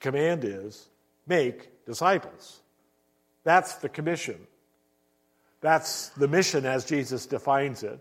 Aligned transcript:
command 0.00 0.44
is 0.44 0.88
make 1.26 1.84
disciples. 1.86 2.60
That's 3.44 3.76
the 3.76 3.88
commission. 3.88 4.46
That's 5.60 6.08
the 6.10 6.28
mission 6.28 6.66
as 6.66 6.84
Jesus 6.84 7.26
defines 7.26 7.82
it. 7.82 8.00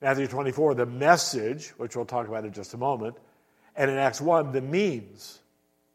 Matthew 0.00 0.26
24, 0.26 0.74
the 0.74 0.86
message, 0.86 1.68
which 1.78 1.96
we'll 1.96 2.04
talk 2.04 2.28
about 2.28 2.44
in 2.44 2.52
just 2.52 2.74
a 2.74 2.78
moment, 2.78 3.16
and 3.76 3.90
in 3.90 3.96
Acts 3.96 4.20
1, 4.20 4.52
the 4.52 4.60
means 4.60 5.40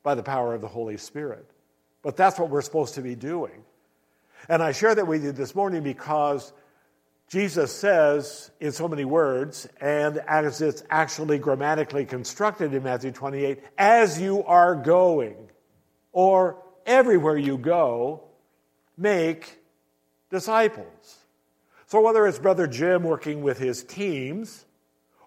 by 0.04 0.15
the 0.15 0.23
power 0.23 0.54
of 0.54 0.62
the 0.62 0.67
Holy 0.67 0.97
Spirit. 0.97 1.46
But 2.01 2.17
that's 2.17 2.39
what 2.39 2.49
we're 2.49 2.62
supposed 2.62 2.96
to 2.96 3.01
be 3.01 3.15
doing. 3.15 3.63
And 4.49 4.63
I 4.63 4.71
share 4.71 4.96
that 4.96 5.08
with 5.08 5.23
you 5.23 5.31
this 5.31 5.53
morning 5.53 5.83
because 5.83 6.51
Jesus 7.32 7.72
says 7.72 8.52
in 8.60 8.74
so 8.74 8.90
many 8.90 9.06
words, 9.06 9.66
and 9.80 10.18
as 10.28 10.62
it's 10.62 10.84
actually 10.90 11.40
grammatically 11.40 12.04
constructed 12.04 12.74
in 12.74 12.84
Matthew 12.84 13.12
28, 13.12 13.58
as 13.78 14.20
you 14.20 14.44
are 14.44 14.76
going, 14.76 15.38
or 16.12 16.62
everywhere 16.86 17.38
you 17.38 17.58
go, 17.58 18.23
make 18.98 19.59
disciples. 20.30 21.20
So 21.86 22.02
whether 22.02 22.27
it's 22.27 22.38
Brother 22.38 22.67
Jim 22.67 23.03
working 23.03 23.41
with 23.41 23.58
his 23.58 23.81
teams, 23.86 24.66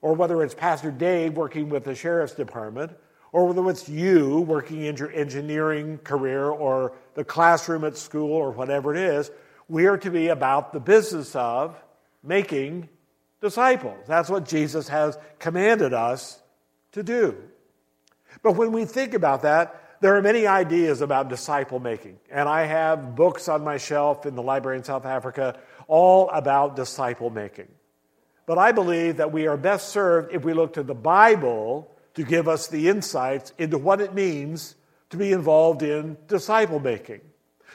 or 0.03 0.13
whether 0.13 0.43
it's 0.43 0.55
Pastor 0.55 0.91
Dave 0.91 1.39
working 1.39 1.71
with 1.71 1.85
the 1.85 1.95
sheriff's 1.95 2.35
department, 2.35 2.93
or 3.33 3.47
whether 3.47 3.71
it's 3.71 3.89
you 3.89 4.41
working 4.41 4.85
in 4.85 4.95
your 4.99 5.11
engineering 5.11 5.97
career 6.05 6.51
or 6.51 6.93
the 7.15 7.25
classroom 7.25 7.83
at 7.83 7.97
school 7.97 8.33
or 8.33 8.51
whatever 8.51 8.95
it 8.95 9.01
is, 9.01 9.31
we 9.69 9.87
are 9.87 9.97
to 9.97 10.11
be 10.11 10.29
about 10.29 10.75
the 10.75 10.81
business 10.81 11.35
of 11.35 11.81
making 12.25 12.89
disciples. 13.41 14.07
That's 14.07 14.31
what 14.31 14.47
Jesus 14.47 14.89
has 14.89 15.19
commanded 15.39 15.93
us 15.93 16.41
to 16.93 17.03
do. 17.03 17.37
But 18.43 18.53
when 18.53 18.73
we 18.73 18.85
think 18.85 19.15
about 19.15 19.43
that, 19.43 19.81
there 20.01 20.17
are 20.17 20.23
many 20.23 20.47
ideas 20.47 21.01
about 21.01 21.29
disciple 21.29 21.79
making. 21.79 22.19
And 22.31 22.49
I 22.49 22.65
have 22.65 23.15
books 23.15 23.49
on 23.49 23.65
my 23.65 23.79
shelf 23.79 24.27
in 24.27 24.35
the 24.35 24.43
library 24.43 24.79
in 24.79 24.85
South 24.85 25.07
Africa 25.07 25.59
all 25.87 26.29
about 26.31 26.77
disciple 26.77 27.31
making. 27.31 27.69
But 28.47 28.59
I 28.59 28.73
believe 28.73 29.19
that 29.19 29.33
we 29.33 29.47
are 29.47 29.57
best 29.57 29.89
served 29.89 30.35
if 30.35 30.45
we 30.45 30.53
look 30.53 30.75
to 30.75 30.83
the 30.83 30.95
Bible 30.95 31.91
to 32.15 32.25
give 32.25 32.49
us 32.49 32.69
the 32.69 32.89
insights 32.89 33.53
into 33.59 33.79
what 33.79 34.01
it 34.01 34.15
means 34.15 34.75
to 35.11 35.17
be 35.17 35.33
involved 35.33 35.83
in 35.83 36.17
disciple 36.29 36.81
making. 36.81 37.21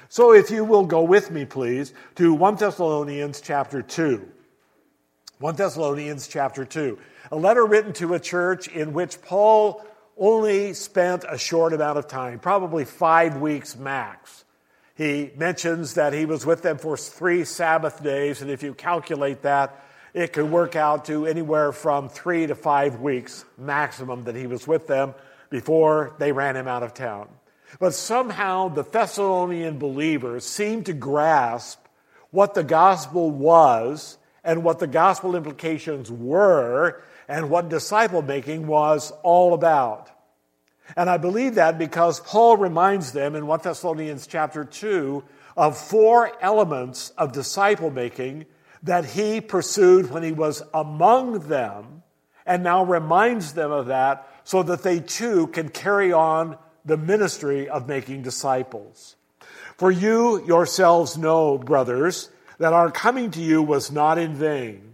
So 0.07 0.33
if 0.33 0.51
you 0.51 0.63
will 0.63 0.85
go 0.85 1.03
with 1.03 1.31
me, 1.31 1.45
please, 1.45 1.93
to 2.15 2.33
1 2.33 2.55
Thessalonians 2.55 3.41
chapter 3.41 3.81
2. 3.81 4.27
1 5.39 5.55
Thessalonians 5.55 6.27
chapter 6.27 6.65
2, 6.65 6.99
a 7.31 7.37
letter 7.37 7.65
written 7.65 7.93
to 7.93 8.13
a 8.13 8.19
church 8.19 8.67
in 8.67 8.91
which 8.91 9.21
Paul 9.21 9.81
only 10.17 10.73
spent 10.73 11.23
a 11.29 11.37
short 11.37 11.71
amount 11.71 11.97
of 11.97 12.09
time, 12.09 12.39
probably 12.39 12.83
five 12.83 13.37
weeks 13.37 13.77
max. 13.77 14.43
He 14.95 15.31
mentions 15.37 15.93
that 15.93 16.11
he 16.11 16.25
was 16.25 16.45
with 16.45 16.61
them 16.61 16.77
for 16.77 16.97
three 16.97 17.45
Sabbath 17.45 18.03
days, 18.03 18.41
and 18.41 18.51
if 18.51 18.63
you 18.63 18.73
calculate 18.73 19.43
that, 19.43 19.81
it 20.13 20.33
could 20.33 20.51
work 20.51 20.75
out 20.75 21.05
to 21.05 21.25
anywhere 21.25 21.71
from 21.71 22.09
three 22.09 22.45
to 22.45 22.53
five 22.53 22.99
weeks 22.99 23.45
maximum 23.57 24.25
that 24.25 24.35
he 24.35 24.45
was 24.45 24.67
with 24.67 24.87
them 24.87 25.15
before 25.49 26.17
they 26.19 26.33
ran 26.33 26.57
him 26.57 26.67
out 26.67 26.83
of 26.83 26.93
town. 26.93 27.29
But 27.79 27.93
somehow 27.93 28.67
the 28.67 28.83
Thessalonian 28.83 29.79
believers 29.79 30.43
seemed 30.43 30.87
to 30.87 30.93
grasp 30.93 31.79
what 32.29 32.55
the 32.55 32.63
gospel 32.65 33.31
was 33.31 34.17
and 34.43 34.63
what 34.63 34.79
the 34.79 34.87
gospel 34.87 35.35
implications 35.35 36.11
were 36.11 37.01
and 37.27 37.49
what 37.49 37.69
disciple 37.69 38.21
making 38.21 38.67
was 38.67 39.11
all 39.23 39.53
about. 39.53 40.09
And 40.97 41.09
I 41.09 41.17
believe 41.17 41.55
that 41.55 41.77
because 41.77 42.19
Paul 42.19 42.57
reminds 42.57 43.11
them 43.11 43.35
in 43.35 43.45
1 43.45 43.59
Thessalonians 43.63 44.25
chapter 44.27 44.65
2 44.65 45.23
of 45.55 45.77
four 45.77 46.31
elements 46.41 47.11
of 47.17 47.31
disciple 47.31 47.91
making 47.91 48.45
that 48.83 49.05
he 49.05 49.41
pursued 49.41 50.09
when 50.09 50.23
he 50.23 50.31
was 50.31 50.63
among 50.73 51.47
them 51.47 52.03
and 52.45 52.63
now 52.63 52.83
reminds 52.83 53.53
them 53.53 53.71
of 53.71 53.87
that 53.87 54.27
so 54.43 54.63
that 54.63 54.81
they 54.81 54.99
too 54.99 55.47
can 55.47 55.69
carry 55.69 56.11
on 56.11 56.57
the 56.85 56.97
ministry 56.97 57.69
of 57.69 57.87
making 57.87 58.23
disciples. 58.23 59.15
For 59.77 59.91
you 59.91 60.45
yourselves 60.47 61.17
know, 61.17 61.57
brothers, 61.57 62.29
that 62.59 62.73
our 62.73 62.91
coming 62.91 63.31
to 63.31 63.41
you 63.41 63.63
was 63.63 63.91
not 63.91 64.17
in 64.17 64.35
vain. 64.35 64.93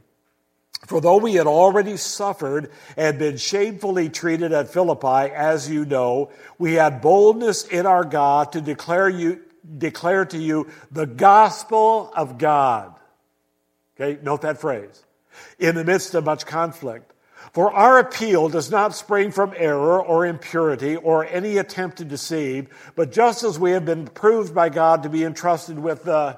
For 0.87 1.01
though 1.01 1.17
we 1.17 1.33
had 1.33 1.47
already 1.47 1.97
suffered 1.97 2.71
and 2.95 3.17
been 3.17 3.37
shamefully 3.37 4.09
treated 4.09 4.53
at 4.53 4.69
Philippi, 4.69 5.33
as 5.33 5.69
you 5.69 5.83
know, 5.83 6.29
we 6.59 6.73
had 6.73 7.01
boldness 7.01 7.65
in 7.67 7.85
our 7.85 8.03
God 8.03 8.51
to 8.51 8.61
declare 8.61 9.09
you, 9.09 9.41
declare 9.77 10.25
to 10.25 10.37
you 10.37 10.69
the 10.91 11.07
gospel 11.07 12.11
of 12.15 12.37
God. 12.37 12.93
Okay, 13.99 14.21
note 14.21 14.41
that 14.41 14.59
phrase. 14.59 15.03
In 15.57 15.75
the 15.75 15.83
midst 15.83 16.13
of 16.13 16.23
much 16.23 16.45
conflict. 16.45 17.11
For 17.53 17.71
our 17.71 17.99
appeal 17.99 18.49
does 18.49 18.69
not 18.69 18.95
spring 18.95 19.31
from 19.31 19.53
error 19.55 20.01
or 20.01 20.25
impurity 20.25 20.97
or 20.97 21.25
any 21.25 21.57
attempt 21.57 21.97
to 21.97 22.05
deceive, 22.05 22.67
but 22.95 23.11
just 23.11 23.43
as 23.43 23.57
we 23.57 23.71
have 23.71 23.85
been 23.85 24.07
proved 24.07 24.53
by 24.53 24.69
God 24.69 25.03
to 25.03 25.09
be 25.09 25.23
entrusted 25.23 25.79
with 25.79 26.03
the 26.03 26.37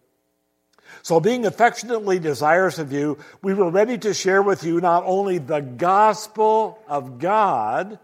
So, 1.03 1.19
being 1.19 1.45
affectionately 1.45 2.19
desirous 2.19 2.77
of 2.77 2.91
you, 2.91 3.17
we 3.41 3.53
were 3.53 3.69
ready 3.69 3.97
to 3.99 4.13
share 4.13 4.41
with 4.41 4.63
you 4.63 4.79
not 4.79 5.03
only 5.05 5.39
the 5.39 5.61
gospel 5.61 6.77
of 6.87 7.17
God, 7.17 7.99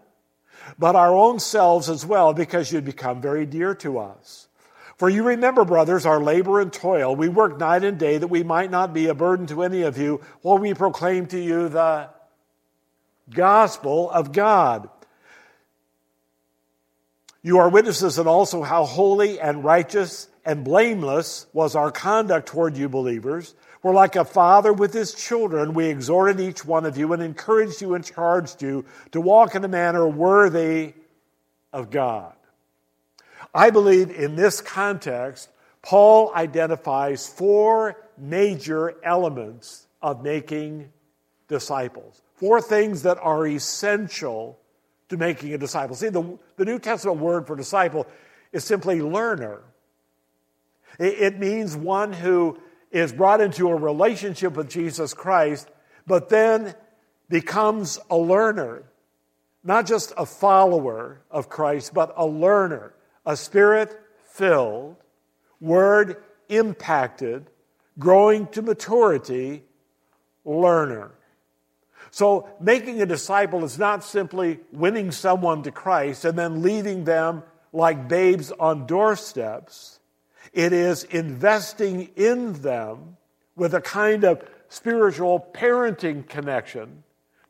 but 0.78 0.96
our 0.96 1.14
own 1.14 1.38
selves 1.38 1.88
as 1.88 2.04
well, 2.04 2.34
because 2.34 2.72
you'd 2.72 2.84
become 2.84 3.20
very 3.20 3.46
dear 3.46 3.74
to 3.76 3.98
us. 3.98 4.48
For 4.96 5.08
you 5.08 5.22
remember, 5.22 5.64
brothers, 5.64 6.06
our 6.06 6.20
labor 6.20 6.60
and 6.60 6.72
toil. 6.72 7.14
We 7.14 7.28
worked 7.28 7.60
night 7.60 7.84
and 7.84 7.98
day 7.98 8.18
that 8.18 8.26
we 8.26 8.42
might 8.42 8.70
not 8.70 8.92
be 8.92 9.06
a 9.06 9.14
burden 9.14 9.46
to 9.46 9.62
any 9.62 9.82
of 9.82 9.96
you 9.96 10.20
while 10.42 10.58
we 10.58 10.74
proclaim 10.74 11.26
to 11.26 11.38
you 11.38 11.68
the 11.68 12.10
gospel 13.30 14.10
of 14.10 14.32
God. 14.32 14.90
You 17.42 17.58
are 17.58 17.68
witnesses 17.68 18.18
and 18.18 18.28
also 18.28 18.62
how 18.62 18.84
holy 18.84 19.40
and 19.40 19.62
righteous 19.62 20.28
and 20.44 20.64
blameless 20.64 21.46
was 21.52 21.76
our 21.76 21.90
conduct 21.90 22.48
toward 22.48 22.76
you 22.76 22.88
believers. 22.88 23.54
We're 23.82 23.94
like 23.94 24.16
a 24.16 24.24
father 24.24 24.72
with 24.72 24.92
his 24.92 25.14
children, 25.14 25.72
we 25.72 25.86
exhorted 25.86 26.40
each 26.40 26.64
one 26.64 26.84
of 26.84 26.98
you 26.98 27.12
and 27.12 27.22
encouraged 27.22 27.80
you 27.80 27.94
and 27.94 28.04
charged 28.04 28.60
you 28.60 28.84
to 29.12 29.20
walk 29.20 29.54
in 29.54 29.64
a 29.64 29.68
manner 29.68 30.08
worthy 30.08 30.94
of 31.72 31.90
God. 31.90 32.34
I 33.54 33.70
believe 33.70 34.10
in 34.10 34.34
this 34.34 34.60
context, 34.60 35.48
Paul 35.82 36.32
identifies 36.34 37.28
four 37.28 37.96
major 38.16 38.96
elements 39.04 39.86
of 40.02 40.22
making 40.22 40.90
disciples. 41.46 42.20
Four 42.34 42.60
things 42.60 43.02
that 43.02 43.18
are 43.18 43.46
essential 43.46 44.58
to 45.08 45.16
making 45.16 45.54
a 45.54 45.58
disciple. 45.58 45.96
See, 45.96 46.08
the, 46.08 46.38
the 46.56 46.64
New 46.64 46.78
Testament 46.78 47.18
word 47.18 47.46
for 47.46 47.56
disciple 47.56 48.06
is 48.52 48.64
simply 48.64 49.00
learner. 49.00 49.62
It 50.98 51.38
means 51.38 51.76
one 51.76 52.12
who 52.12 52.58
is 52.90 53.12
brought 53.12 53.40
into 53.40 53.68
a 53.68 53.74
relationship 53.74 54.54
with 54.54 54.68
Jesus 54.68 55.14
Christ, 55.14 55.68
but 56.06 56.28
then 56.28 56.74
becomes 57.28 57.98
a 58.10 58.16
learner, 58.16 58.84
not 59.62 59.86
just 59.86 60.12
a 60.16 60.26
follower 60.26 61.20
of 61.30 61.48
Christ, 61.48 61.92
but 61.94 62.12
a 62.16 62.26
learner, 62.26 62.94
a 63.26 63.36
spirit 63.36 63.98
filled, 64.30 64.96
word 65.60 66.16
impacted, 66.48 67.46
growing 67.98 68.46
to 68.48 68.62
maturity 68.62 69.62
learner. 70.44 71.12
So, 72.10 72.48
making 72.60 73.02
a 73.02 73.06
disciple 73.06 73.64
is 73.64 73.78
not 73.78 74.02
simply 74.02 74.60
winning 74.72 75.12
someone 75.12 75.62
to 75.64 75.70
Christ 75.70 76.24
and 76.24 76.38
then 76.38 76.62
leaving 76.62 77.04
them 77.04 77.42
like 77.72 78.08
babes 78.08 78.50
on 78.52 78.86
doorsteps. 78.86 80.00
It 80.52 80.72
is 80.72 81.04
investing 81.04 82.10
in 82.16 82.54
them 82.54 83.16
with 83.56 83.74
a 83.74 83.80
kind 83.80 84.24
of 84.24 84.42
spiritual 84.68 85.46
parenting 85.52 86.26
connection 86.28 87.02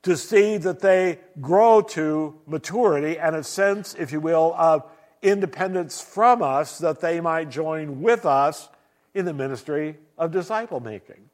to 0.03 0.17
see 0.17 0.57
that 0.57 0.81
they 0.81 1.19
grow 1.41 1.83
to 1.83 2.39
maturity 2.47 3.19
and 3.19 3.37
a 3.37 3.45
sense, 3.45 3.95
if 3.99 4.13
you 4.13 4.21
will, 4.21 4.55
of 4.57 4.85
independence 5.23 6.01
from 6.01 6.43
us 6.43 6.79
that 6.79 7.01
they 7.01 7.21
might 7.21 7.51
join 7.51 8.01
with 8.01 8.25
us 8.25 8.69
in 9.15 9.25
the 9.25 9.35
ministry 9.35 9.97
of 10.17 10.31
disciple 10.31 10.81
making. 10.81 11.28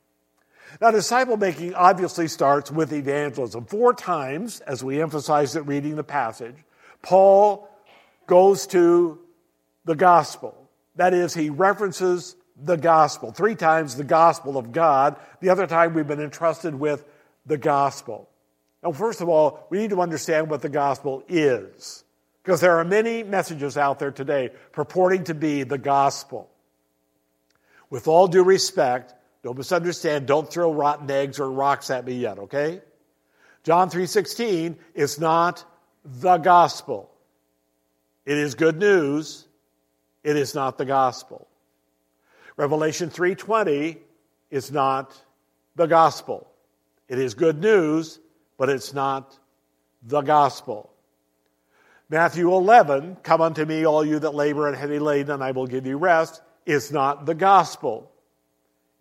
Now, 0.81 0.91
disciple 0.91 1.37
making 1.37 1.75
obviously 1.75 2.29
starts 2.29 2.71
with 2.71 2.93
evangelism. 2.93 3.67
Four 3.67 3.94
times, 3.94 4.61
as 4.61 4.82
we 4.82 5.00
emphasized 5.00 5.56
it 5.56 5.62
reading 5.62 5.97
the 5.97 6.05
passage, 6.05 6.56
Paul 7.03 7.69
goes 8.26 8.67
to 8.69 9.19
the 9.85 9.94
gospel. 9.94 10.69
That 10.97 11.15
is, 11.15 11.35
he 11.35 11.50
references 11.50 12.37
the 12.56 12.76
gospel. 12.76 13.32
Three 13.32 13.55
times 13.55 13.97
the 13.97 14.05
gospel 14.05 14.56
of 14.56 14.73
God. 14.73 15.17
The 15.41 15.50
other 15.50 15.67
time 15.67 15.94
we've 15.94 16.06
been 16.06 16.21
entrusted 16.21 16.75
with 16.75 17.05
the 17.47 17.59
gospel. 17.59 18.29
Now, 18.82 18.93
first 18.93 19.21
of 19.21 19.29
all, 19.29 19.67
we 19.71 19.79
need 19.79 19.91
to 19.91 20.00
understand 20.00 20.50
what 20.50 20.62
the 20.62 20.69
gospel 20.69 21.25
is. 21.29 22.05
Because 22.43 22.61
there 22.61 22.79
are 22.79 22.85
many 22.85 23.23
messages 23.23 23.76
out 23.79 23.99
there 23.99 24.11
today 24.11 24.50
purporting 24.73 25.25
to 25.25 25.35
be 25.35 25.62
the 25.62 25.79
gospel. 25.79 26.50
With 27.91 28.06
all 28.06 28.29
due 28.29 28.44
respect, 28.44 29.15
don't 29.44 29.58
misunderstand, 29.58 30.26
don't 30.26 30.50
throw 30.50 30.73
rotten 30.73 31.08
eggs 31.11 31.38
or 31.38 31.50
rocks 31.50 31.91
at 31.91 32.06
me 32.06 32.14
yet, 32.14 32.38
okay? 32.38 32.81
John 33.62 33.91
3:16 33.91 34.79
is 34.94 35.20
not 35.20 35.64
the 36.02 36.38
gospel. 36.38 37.11
It 38.25 38.38
is 38.38 38.55
good 38.55 38.79
news. 38.79 39.46
It 40.23 40.37
is 40.37 40.55
not 40.55 40.79
the 40.79 40.87
gospel. 40.87 41.46
Revelation 42.56 43.11
3:20 43.11 43.99
is 44.50 44.73
not 44.73 45.14
the 45.76 45.87
gospel. 45.87 46.50
It 47.08 47.19
is 47.19 47.35
good 47.35 47.61
news, 47.61 48.20
but 48.56 48.70
it's 48.70 48.94
not 48.94 49.38
the 50.02 50.23
gospel. 50.23 50.90
Matthew 52.08 52.50
11, 52.50 53.17
come 53.17 53.43
unto 53.43 53.67
me, 53.67 53.85
all 53.85 54.05
you 54.06 54.19
that 54.20 54.35
labor 54.35 54.69
and 54.69 54.76
heavy 54.76 54.99
laden, 54.99 55.32
and 55.32 55.44
I 55.44 55.50
will 55.50 55.67
give 55.67 55.87
you 55.87 55.99
rest, 55.99 56.40
is 56.64 56.90
not 56.90 57.26
the 57.26 57.35
gospel. 57.35 58.11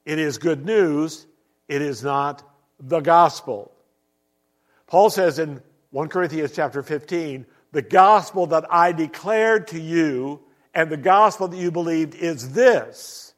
It 0.05 0.19
is 0.19 0.37
good 0.37 0.65
news. 0.65 1.25
It 1.67 1.81
is 1.81 2.03
not 2.03 2.43
the 2.79 2.99
gospel. 2.99 3.71
Paul 4.87 5.09
says 5.09 5.39
in 5.39 5.61
1 5.91 6.09
Corinthians 6.09 6.51
chapter 6.53 6.83
15, 6.83 7.45
the 7.71 7.81
gospel 7.81 8.47
that 8.47 8.65
I 8.71 8.91
declared 8.91 9.67
to 9.69 9.79
you 9.79 10.41
and 10.73 10.89
the 10.89 10.97
gospel 10.97 11.47
that 11.47 11.57
you 11.57 11.71
believed 11.71 12.15
is 12.15 12.53
this 12.53 13.33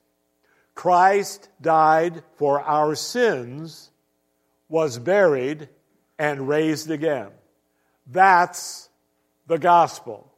Christ 0.73 1.49
died 1.61 2.23
for 2.37 2.61
our 2.61 2.95
sins, 2.95 3.91
was 4.67 4.99
buried, 4.99 5.69
and 6.19 6.47
raised 6.47 6.91
again. 6.91 7.29
That's 8.07 8.89
the 9.47 9.57
gospel. 9.57 10.31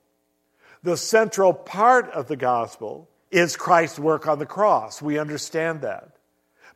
The 0.83 0.97
central 0.97 1.53
part 1.53 2.12
of 2.12 2.27
the 2.27 2.35
gospel 2.35 3.09
is 3.31 3.56
Christ's 3.56 4.00
work 4.00 4.27
on 4.27 4.39
the 4.39 4.45
cross. 4.45 5.01
We 5.01 5.18
understand 5.18 5.81
that. 5.81 6.17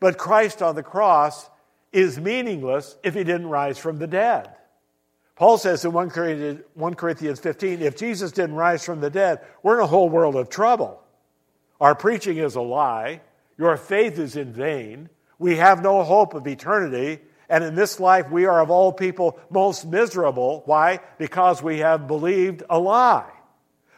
But 0.01 0.17
Christ 0.17 0.61
on 0.61 0.75
the 0.75 0.83
cross 0.83 1.49
is 1.93 2.19
meaningless 2.19 2.97
if 3.03 3.13
he 3.13 3.23
didn't 3.23 3.47
rise 3.47 3.77
from 3.77 3.99
the 3.99 4.07
dead. 4.07 4.49
Paul 5.35 5.57
says 5.57 5.85
in 5.85 5.91
1 5.93 6.09
Corinthians 6.09 7.39
15 7.39 7.81
if 7.81 7.95
Jesus 7.95 8.31
didn't 8.33 8.55
rise 8.55 8.83
from 8.83 8.99
the 8.99 9.09
dead, 9.09 9.39
we're 9.63 9.75
in 9.75 9.83
a 9.83 9.87
whole 9.87 10.09
world 10.09 10.35
of 10.35 10.49
trouble. 10.49 11.01
Our 11.79 11.95
preaching 11.95 12.37
is 12.37 12.55
a 12.55 12.61
lie. 12.61 13.21
Your 13.57 13.77
faith 13.77 14.19
is 14.19 14.35
in 14.35 14.51
vain. 14.51 15.09
We 15.39 15.57
have 15.57 15.81
no 15.81 16.03
hope 16.03 16.33
of 16.33 16.47
eternity. 16.47 17.21
And 17.47 17.63
in 17.63 17.75
this 17.75 17.99
life, 17.99 18.29
we 18.31 18.45
are 18.45 18.61
of 18.61 18.71
all 18.71 18.91
people 18.91 19.39
most 19.49 19.85
miserable. 19.85 20.63
Why? 20.65 20.99
Because 21.17 21.61
we 21.61 21.79
have 21.79 22.07
believed 22.07 22.63
a 22.69 22.79
lie. 22.79 23.29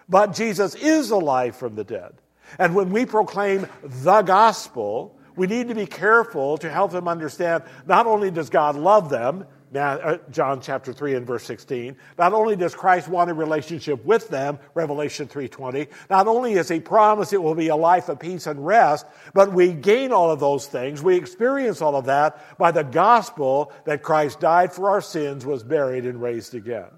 But 0.09 0.33
Jesus 0.33 0.75
is 0.75 1.11
alive 1.11 1.55
from 1.55 1.75
the 1.75 1.83
dead. 1.83 2.13
And 2.59 2.75
when 2.75 2.89
we 2.89 3.05
proclaim 3.05 3.67
the 3.83 4.21
gospel, 4.21 5.17
we 5.35 5.47
need 5.47 5.69
to 5.69 5.75
be 5.75 5.85
careful 5.85 6.57
to 6.59 6.69
help 6.69 6.91
them 6.91 7.07
understand 7.07 7.63
not 7.85 8.07
only 8.07 8.31
does 8.31 8.49
God 8.49 8.75
love 8.75 9.09
them, 9.09 9.45
uh, 9.75 10.17
John 10.29 10.61
chapter 10.61 10.93
3 10.93 11.15
and 11.15 11.25
verse 11.25 11.43
16. 11.45 11.95
Not 12.17 12.33
only 12.33 12.55
does 12.55 12.75
Christ 12.75 13.07
want 13.07 13.31
a 13.31 13.33
relationship 13.33 14.05
with 14.05 14.29
them, 14.29 14.59
Revelation 14.73 15.27
3:20, 15.27 15.87
not 16.09 16.27
only 16.27 16.53
is 16.53 16.69
he 16.69 16.79
promised 16.79 17.33
it 17.33 17.41
will 17.41 17.55
be 17.55 17.69
a 17.69 17.75
life 17.75 18.09
of 18.09 18.19
peace 18.19 18.45
and 18.45 18.65
rest, 18.65 19.05
but 19.33 19.51
we 19.51 19.73
gain 19.73 20.11
all 20.11 20.31
of 20.31 20.39
those 20.39 20.67
things. 20.67 21.01
We 21.01 21.15
experience 21.15 21.81
all 21.81 21.95
of 21.95 22.05
that 22.05 22.57
by 22.57 22.71
the 22.71 22.83
gospel 22.83 23.71
that 23.85 24.03
Christ 24.03 24.39
died 24.39 24.71
for 24.71 24.89
our 24.89 25.01
sins, 25.01 25.45
was 25.45 25.63
buried 25.63 26.05
and 26.05 26.21
raised 26.21 26.53
again. 26.53 26.89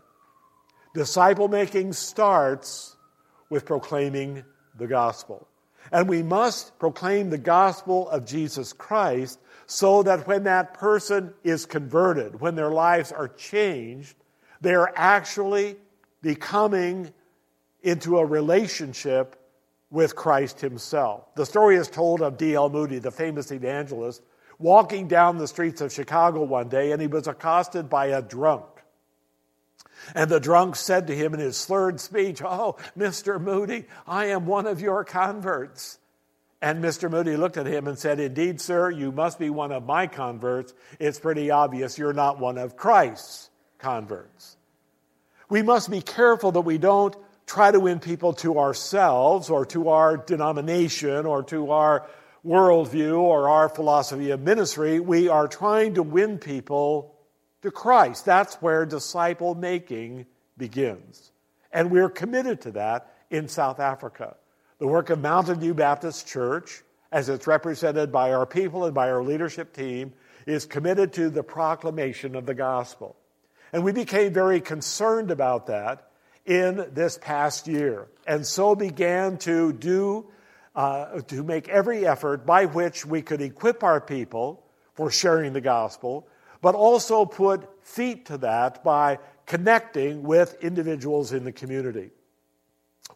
Disciple 0.93 1.47
making 1.47 1.93
starts 1.93 2.95
with 3.49 3.65
proclaiming 3.65 4.43
the 4.77 4.88
gospel. 4.88 5.47
And 5.91 6.09
we 6.09 6.23
must 6.23 6.77
proclaim 6.79 7.29
the 7.29 7.37
gospel 7.37 8.09
of 8.09 8.25
Jesus 8.25 8.73
Christ 8.73 9.39
so 9.67 10.03
that 10.03 10.27
when 10.27 10.43
that 10.43 10.73
person 10.73 11.33
is 11.43 11.65
converted, 11.65 12.39
when 12.39 12.55
their 12.55 12.69
lives 12.69 13.11
are 13.11 13.27
changed, 13.27 14.15
they're 14.61 14.91
actually 14.95 15.77
becoming 16.21 17.11
into 17.81 18.17
a 18.17 18.25
relationship 18.25 19.35
with 19.91 20.15
Christ 20.15 20.59
Himself. 20.59 21.33
The 21.35 21.45
story 21.45 21.75
is 21.75 21.88
told 21.88 22.21
of 22.21 22.38
D.L. 22.38 22.69
Moody, 22.69 22.99
the 22.99 23.11
famous 23.11 23.51
evangelist, 23.51 24.21
walking 24.57 25.07
down 25.07 25.38
the 25.38 25.47
streets 25.47 25.81
of 25.81 25.93
Chicago 25.93 26.43
one 26.43 26.69
day, 26.69 26.91
and 26.91 27.01
he 27.01 27.07
was 27.07 27.27
accosted 27.27 27.89
by 27.89 28.07
a 28.07 28.21
drunk. 28.21 28.65
And 30.13 30.30
the 30.30 30.39
drunk 30.39 30.75
said 30.75 31.07
to 31.07 31.15
him 31.15 31.33
in 31.33 31.39
his 31.39 31.57
slurred 31.57 32.00
speech, 32.00 32.42
Oh, 32.44 32.77
Mr. 32.97 33.42
Moody, 33.42 33.86
I 34.07 34.25
am 34.25 34.45
one 34.45 34.68
of 34.68 34.81
your 34.81 35.03
converts. 35.03 36.00
And 36.62 36.83
Mr. 36.83 37.12
Moody 37.12 37.38
looked 37.38 37.57
at 37.57 37.65
him 37.65 37.88
and 37.88 37.97
said, 37.97 38.19
Indeed, 38.19 38.59
sir, 38.62 38.89
you 38.89 39.12
must 39.12 39.38
be 39.39 39.50
one 39.50 39.71
of 39.71 39.86
my 39.86 40.07
converts. 40.07 40.74
It's 41.00 41.19
pretty 41.19 41.51
obvious 41.51 41.97
you're 41.97 42.13
not 42.13 42.39
one 42.39 42.57
of 42.57 42.75
Christ's 42.75 43.50
converts. 43.77 44.57
We 45.50 45.62
must 45.62 45.92
be 45.92 46.01
careful 46.01 46.51
that 46.53 46.62
we 46.62 46.77
don't 46.77 47.15
try 47.45 47.71
to 47.71 47.80
win 47.80 48.00
people 48.00 48.33
to 48.33 48.57
ourselves 48.59 49.50
or 49.50 49.65
to 49.68 49.89
our 49.89 50.18
denomination 50.18 51.25
or 51.25 51.44
to 51.44 51.71
our 51.71 52.07
worldview 52.45 53.19
or 53.19 53.50
our 53.50 53.69
philosophy 53.69 54.31
of 54.31 54.41
ministry. 54.41 55.00
We 55.00 55.30
are 55.30 55.48
trying 55.48 55.95
to 55.95 56.03
win 56.03 56.38
people 56.38 57.14
to 57.65 57.71
Christ. 57.71 58.25
That's 58.25 58.56
where 58.56 58.85
disciple 58.85 59.56
making 59.56 60.25
begins. 60.57 61.31
And 61.71 61.91
we're 61.91 62.09
committed 62.09 62.62
to 62.62 62.71
that 62.71 63.13
in 63.29 63.47
South 63.47 63.79
Africa. 63.79 64.38
The 64.79 64.88
work 64.88 65.09
of 65.09 65.19
Mountain 65.19 65.59
View 65.59 65.73
Baptist 65.73 66.27
Church, 66.27 66.83
as 67.12 67.27
it's 67.27 67.47
represented 67.47 68.12
by 68.12 68.33
our 68.33 68.45
people 68.45 68.85
and 68.85 68.94
by 68.94 69.09
our 69.09 69.23
leadership 69.23 69.73
team, 69.73 70.13
is 70.45 70.65
committed 70.65 71.13
to 71.13 71.29
the 71.29 71.43
proclamation 71.43 72.36
of 72.36 72.45
the 72.45 72.53
gospel. 72.53 73.15
And 73.74 73.84
we 73.84 73.91
became 73.91 74.31
very 74.31 74.62
concerned 74.62 75.31
about 75.31 75.67
that 75.67 76.10
in 76.45 76.88
this 76.93 77.17
past 77.17 77.67
year, 77.67 78.07
and 78.27 78.45
so 78.45 78.75
began 78.75 79.38
to 79.39 79.74
do, 79.74 80.27
uh, 80.75 81.22
to 81.22 81.41
make 81.41 81.67
every 81.67 82.05
effort 82.05 82.45
by 82.45 82.65
which 82.65 83.03
we 83.03 83.24
could 83.24 83.41
equip 83.41 83.84
our 83.84 84.00
people 84.00 84.63
for 84.93 85.10
sharing 85.10 85.53
the 85.53 85.62
gospel, 85.62 86.27
but 86.65 86.74
also 86.74 87.25
put 87.25 87.86
feet 87.86 88.25
to 88.25 88.39
that 88.39 88.84
by 88.84 89.19
connecting 89.45 90.24
with 90.24 90.57
individuals 90.63 91.31
in 91.31 91.43
the 91.43 91.51
community. 91.51 92.10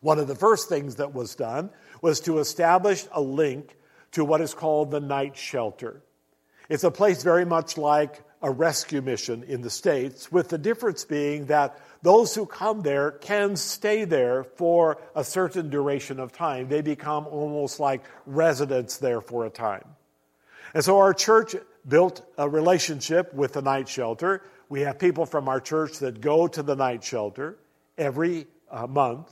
One 0.02 0.20
of 0.20 0.28
the 0.28 0.36
first 0.36 0.70
things 0.70 0.98
that 0.98 1.16
was 1.16 1.34
done 1.34 1.72
was 2.00 2.20
to 2.20 2.38
establish 2.38 3.08
a 3.12 3.20
link 3.20 3.76
to 4.12 4.24
what 4.24 4.40
is 4.40 4.54
called 4.54 4.92
the 4.92 5.00
night 5.00 5.36
shelter. 5.36 6.04
It's 6.70 6.84
a 6.84 6.92
place 6.92 7.24
very 7.24 7.44
much 7.44 7.76
like 7.76 8.22
a 8.44 8.52
rescue 8.52 9.02
mission 9.02 9.42
in 9.42 9.62
the 9.62 9.72
States, 9.72 10.32
with 10.32 10.50
the 10.50 10.60
difference 10.60 11.04
being 11.04 11.48
that 11.48 11.76
those 12.04 12.36
who 12.36 12.46
come 12.46 12.84
there 12.84 13.14
can 13.14 13.56
stay 13.56 14.06
there 14.06 14.44
for 14.44 15.02
a 15.16 15.24
certain 15.24 15.72
duration 15.72 16.20
of 16.20 16.32
time. 16.32 16.70
They 16.70 16.82
become 16.82 17.26
almost 17.26 17.80
like 17.80 18.04
residents 18.28 18.98
there 18.98 19.22
for 19.22 19.48
a 19.48 19.50
time. 19.50 19.86
And 20.74 20.84
so 20.84 21.00
our 21.00 21.14
church 21.14 21.56
built 21.88 22.22
a 22.38 22.48
relationship 22.48 23.34
with 23.34 23.54
the 23.54 23.62
night 23.62 23.90
shelter. 23.90 24.44
We 24.70 24.82
have 24.82 25.00
people 25.00 25.26
from 25.26 25.50
our 25.50 25.60
church 25.60 26.00
that 26.00 26.22
go 26.22 26.48
to 26.48 26.62
the 26.62 26.76
night 26.76 27.04
shelter 27.04 27.58
every 27.98 28.48
uh, 28.70 28.88
month. 28.88 29.32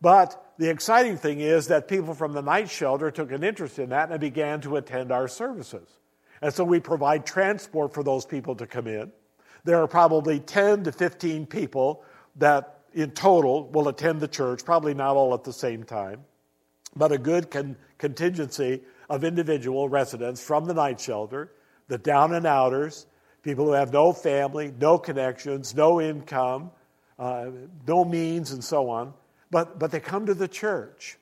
But 0.00 0.52
the 0.58 0.70
exciting 0.70 1.16
thing 1.16 1.40
is 1.40 1.68
that 1.68 1.88
people 1.88 2.14
from 2.14 2.32
the 2.32 2.42
night 2.42 2.70
shelter 2.70 3.10
took 3.10 3.32
an 3.32 3.42
interest 3.42 3.78
in 3.78 3.90
that 3.90 4.10
and 4.10 4.20
began 4.20 4.60
to 4.62 4.76
attend 4.76 5.10
our 5.10 5.28
services. 5.28 5.88
And 6.42 6.52
so 6.52 6.64
we 6.64 6.80
provide 6.80 7.26
transport 7.26 7.94
for 7.94 8.02
those 8.02 8.26
people 8.26 8.54
to 8.56 8.66
come 8.66 8.86
in. 8.86 9.10
There 9.64 9.82
are 9.82 9.88
probably 9.88 10.38
10 10.38 10.84
to 10.84 10.92
15 10.92 11.46
people 11.46 12.04
that 12.36 12.80
in 12.92 13.10
total 13.10 13.68
will 13.70 13.88
attend 13.88 14.20
the 14.20 14.28
church, 14.28 14.64
probably 14.64 14.94
not 14.94 15.16
all 15.16 15.34
at 15.34 15.44
the 15.44 15.52
same 15.52 15.82
time, 15.82 16.24
but 16.94 17.10
a 17.10 17.18
good 17.18 17.50
con- 17.50 17.76
contingency 17.98 18.82
of 19.08 19.24
individual 19.24 19.88
residents 19.88 20.42
from 20.42 20.64
the 20.66 20.74
night 20.74 21.00
shelter, 21.00 21.52
the 21.88 21.98
down 21.98 22.34
and 22.34 22.46
outers, 22.46 23.06
people 23.42 23.66
who 23.66 23.72
have 23.72 23.92
no 23.92 24.12
family, 24.12 24.72
no 24.78 24.98
connections, 24.98 25.74
no 25.74 26.00
income, 26.00 26.70
uh, 27.18 27.46
no 27.86 28.04
means, 28.04 28.52
and 28.52 28.62
so 28.62 28.90
on 28.90 29.14
but, 29.48 29.78
but 29.78 29.92
they 29.92 30.00
come 30.00 30.26
to 30.26 30.34
the 30.34 30.48
church. 30.48 31.16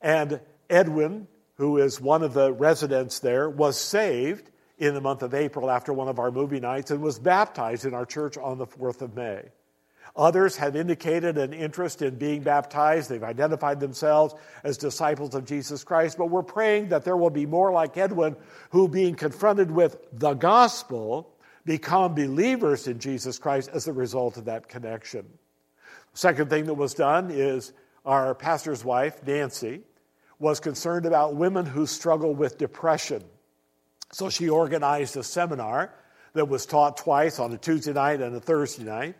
And 0.00 0.40
Edwin 0.68 1.28
who 1.62 1.78
is 1.78 2.00
one 2.00 2.24
of 2.24 2.34
the 2.34 2.52
residents 2.52 3.20
there, 3.20 3.48
was 3.48 3.78
saved 3.78 4.50
in 4.78 4.94
the 4.94 5.00
month 5.00 5.22
of 5.22 5.32
April 5.32 5.70
after 5.70 5.92
one 5.92 6.08
of 6.08 6.18
our 6.18 6.30
movie 6.30 6.58
nights 6.58 6.90
and 6.90 7.00
was 7.00 7.18
baptized 7.18 7.84
in 7.84 7.94
our 7.94 8.04
church 8.06 8.36
on 8.36 8.58
the 8.58 8.66
4th 8.66 9.02
of 9.02 9.14
May. 9.14 9.44
Others 10.14 10.56
have 10.56 10.76
indicated 10.76 11.38
an 11.38 11.54
interest 11.54 12.02
in 12.02 12.16
being 12.16 12.42
baptized. 12.42 13.08
They've 13.08 13.22
identified 13.22 13.80
themselves 13.80 14.34
as 14.62 14.76
disciples 14.76 15.34
of 15.34 15.46
Jesus 15.46 15.84
Christ, 15.84 16.18
but 16.18 16.26
we're 16.26 16.42
praying 16.42 16.90
that 16.90 17.04
there 17.04 17.16
will 17.16 17.30
be 17.30 17.46
more 17.46 17.72
like 17.72 17.96
Edwin 17.96 18.36
who, 18.70 18.88
being 18.88 19.14
confronted 19.14 19.70
with 19.70 19.96
the 20.12 20.34
gospel, 20.34 21.34
become 21.64 22.14
believers 22.14 22.88
in 22.88 22.98
Jesus 22.98 23.38
Christ 23.38 23.70
as 23.72 23.88
a 23.88 23.92
result 23.92 24.36
of 24.36 24.44
that 24.44 24.68
connection. 24.68 25.26
Second 26.12 26.50
thing 26.50 26.66
that 26.66 26.74
was 26.74 26.92
done 26.92 27.30
is 27.30 27.72
our 28.04 28.34
pastor's 28.34 28.84
wife, 28.84 29.26
Nancy, 29.26 29.82
was 30.38 30.60
concerned 30.60 31.06
about 31.06 31.36
women 31.36 31.64
who 31.64 31.86
struggle 31.86 32.34
with 32.34 32.58
depression. 32.58 33.22
So 34.12 34.28
she 34.28 34.50
organized 34.50 35.16
a 35.16 35.22
seminar 35.22 35.94
that 36.34 36.48
was 36.48 36.66
taught 36.66 36.98
twice 36.98 37.38
on 37.38 37.52
a 37.52 37.58
Tuesday 37.58 37.92
night 37.94 38.20
and 38.20 38.34
a 38.36 38.40
Thursday 38.40 38.84
night. 38.84 39.14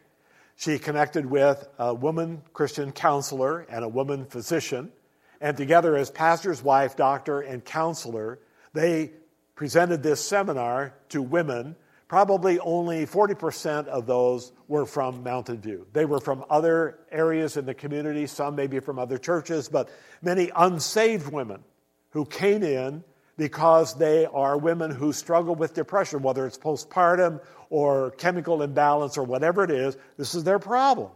She 0.63 0.79
connected 0.79 1.27
with 1.27 1.67
a 1.77 1.93
woman 1.93 2.41
Christian 2.53 2.93
counselor 2.93 3.67
and 3.69 3.85
a 3.85 3.89
woman 3.89 4.27
physician. 4.27 4.93
And 5.41 5.57
together, 5.57 5.97
as 5.97 6.09
pastor's 6.09 6.63
wife, 6.63 6.95
doctor, 6.95 7.41
and 7.41 7.65
counselor, 7.65 8.39
they 8.73 9.11
presented 9.57 10.05
this 10.05 10.25
seminar 10.25 10.95
to 11.09 11.21
women. 11.21 11.75
Probably 12.07 12.61
only 12.61 13.07
40% 13.07 13.89
of 13.89 14.07
those 14.07 14.53
were 14.69 14.87
from 14.87 15.25
Mountain 15.25 15.61
View. 15.61 15.85
They 15.93 16.05
were 16.05 16.21
from 16.21 16.45
other 16.49 17.01
areas 17.11 17.57
in 17.57 17.67
the 17.67 17.75
community, 17.75 18.29
some 18.29 18.55
maybe 18.55 18.79
from 18.79 19.01
other 19.01 19.19
churches, 19.19 19.69
but 19.69 19.91
many 20.23 20.53
unsaved 20.55 21.33
women 21.33 21.65
who 22.11 22.25
came 22.25 22.63
in 22.63 23.03
because 23.37 23.95
they 23.95 24.27
are 24.27 24.57
women 24.59 24.91
who 24.91 25.13
struggle 25.13 25.55
with 25.55 25.75
depression, 25.75 26.23
whether 26.23 26.47
it's 26.47 26.59
postpartum 26.59 27.41
or 27.71 28.11
chemical 28.13 28.63
imbalance 28.63 29.17
or 29.17 29.25
whatever 29.25 29.65
it 29.65 29.71
is. 29.71 29.97
This 30.17 30.35
is 30.35 30.45
their 30.45 30.59
problem. 30.59 31.11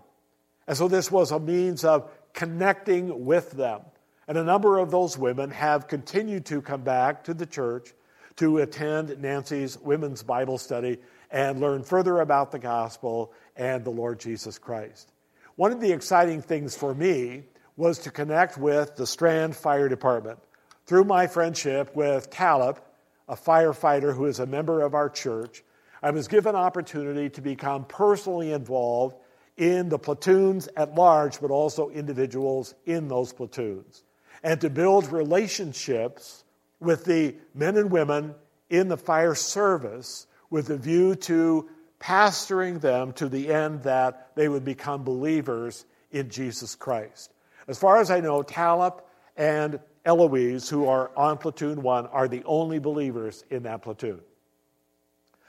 And 0.66 0.76
so 0.76 0.88
this 0.88 1.10
was 1.10 1.30
a 1.30 1.38
means 1.38 1.84
of 1.84 2.10
connecting 2.32 3.24
with 3.24 3.50
them. 3.52 3.82
And 4.28 4.36
a 4.36 4.44
number 4.44 4.78
of 4.78 4.90
those 4.90 5.16
women 5.16 5.50
have 5.50 5.86
continued 5.86 6.46
to 6.46 6.60
come 6.60 6.82
back 6.82 7.24
to 7.24 7.34
the 7.34 7.46
church 7.46 7.92
to 8.36 8.58
attend 8.58 9.20
Nancy's 9.20 9.78
women's 9.78 10.22
Bible 10.22 10.58
study 10.58 10.98
and 11.30 11.60
learn 11.60 11.82
further 11.82 12.20
about 12.20 12.50
the 12.50 12.58
gospel 12.58 13.32
and 13.56 13.84
the 13.84 13.90
Lord 13.90 14.20
Jesus 14.20 14.58
Christ. 14.58 15.12
One 15.54 15.72
of 15.72 15.80
the 15.80 15.92
exciting 15.92 16.42
things 16.42 16.76
for 16.76 16.94
me 16.94 17.44
was 17.76 18.00
to 18.00 18.10
connect 18.10 18.58
with 18.58 18.96
the 18.96 19.06
Strand 19.06 19.56
Fire 19.56 19.88
Department 19.88 20.38
through 20.86 21.04
my 21.04 21.26
friendship 21.26 21.94
with 21.94 22.30
Talib, 22.30 22.80
a 23.28 23.36
firefighter 23.36 24.14
who 24.14 24.26
is 24.26 24.38
a 24.38 24.46
member 24.46 24.82
of 24.82 24.94
our 24.94 25.08
church, 25.08 25.64
I 26.02 26.10
was 26.10 26.28
given 26.28 26.54
opportunity 26.54 27.28
to 27.30 27.40
become 27.40 27.84
personally 27.84 28.52
involved 28.52 29.16
in 29.56 29.88
the 29.88 29.98
platoons 29.98 30.68
at 30.76 30.94
large, 30.94 31.40
but 31.40 31.50
also 31.50 31.88
individuals 31.90 32.74
in 32.84 33.08
those 33.08 33.32
platoons, 33.32 34.04
and 34.42 34.60
to 34.60 34.70
build 34.70 35.10
relationships 35.10 36.44
with 36.78 37.04
the 37.04 37.34
men 37.54 37.76
and 37.76 37.90
women 37.90 38.34
in 38.68 38.88
the 38.88 38.96
fire 38.96 39.34
service 39.34 40.26
with 40.50 40.70
a 40.70 40.76
view 40.76 41.14
to 41.14 41.68
pastoring 41.98 42.80
them 42.80 43.12
to 43.14 43.28
the 43.28 43.52
end 43.52 43.82
that 43.84 44.30
they 44.36 44.48
would 44.48 44.64
become 44.64 45.02
believers 45.02 45.86
in 46.12 46.28
Jesus 46.28 46.74
Christ. 46.74 47.32
As 47.66 47.78
far 47.78 47.98
as 47.98 48.10
I 48.10 48.20
know, 48.20 48.42
Talib 48.42 49.02
and 49.36 49.80
Eloise, 50.06 50.70
who 50.70 50.86
are 50.86 51.10
on 51.16 51.36
platoon 51.36 51.82
one, 51.82 52.06
are 52.06 52.28
the 52.28 52.42
only 52.44 52.78
believers 52.78 53.44
in 53.50 53.64
that 53.64 53.82
platoon. 53.82 54.20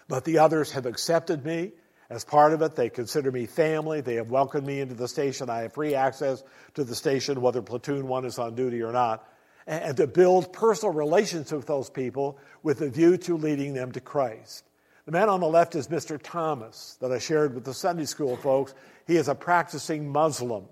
But 0.09 0.25
the 0.25 0.39
others 0.39 0.71
have 0.71 0.85
accepted 0.85 1.45
me 1.45 1.73
as 2.09 2.23
part 2.23 2.53
of 2.53 2.61
it. 2.61 2.75
They 2.75 2.89
consider 2.89 3.31
me 3.31 3.45
family. 3.45 4.01
They 4.01 4.15
have 4.15 4.31
welcomed 4.31 4.65
me 4.65 4.79
into 4.79 4.95
the 4.95 5.07
station. 5.07 5.49
I 5.49 5.61
have 5.61 5.73
free 5.73 5.95
access 5.95 6.43
to 6.73 6.83
the 6.83 6.95
station, 6.95 7.41
whether 7.41 7.61
platoon 7.61 8.07
one 8.07 8.25
is 8.25 8.39
on 8.39 8.55
duty 8.55 8.81
or 8.81 8.91
not. 8.91 9.27
And 9.67 9.95
to 9.97 10.07
build 10.07 10.53
personal 10.53 10.93
relations 10.93 11.51
with 11.51 11.67
those 11.67 11.89
people 11.89 12.39
with 12.63 12.81
a 12.81 12.89
view 12.89 13.17
to 13.17 13.37
leading 13.37 13.73
them 13.73 13.91
to 13.91 13.99
Christ. 14.01 14.63
The 15.05 15.11
man 15.11 15.29
on 15.29 15.41
the 15.41 15.47
left 15.47 15.75
is 15.75 15.89
Mr. 15.89 16.19
Thomas, 16.21 16.97
that 16.99 17.11
I 17.11 17.19
shared 17.19 17.53
with 17.53 17.63
the 17.63 17.73
Sunday 17.73 18.05
school 18.05 18.37
folks. 18.37 18.73
He 19.05 19.17
is 19.17 19.27
a 19.27 19.35
practicing 19.35 20.09
Muslim. 20.09 20.65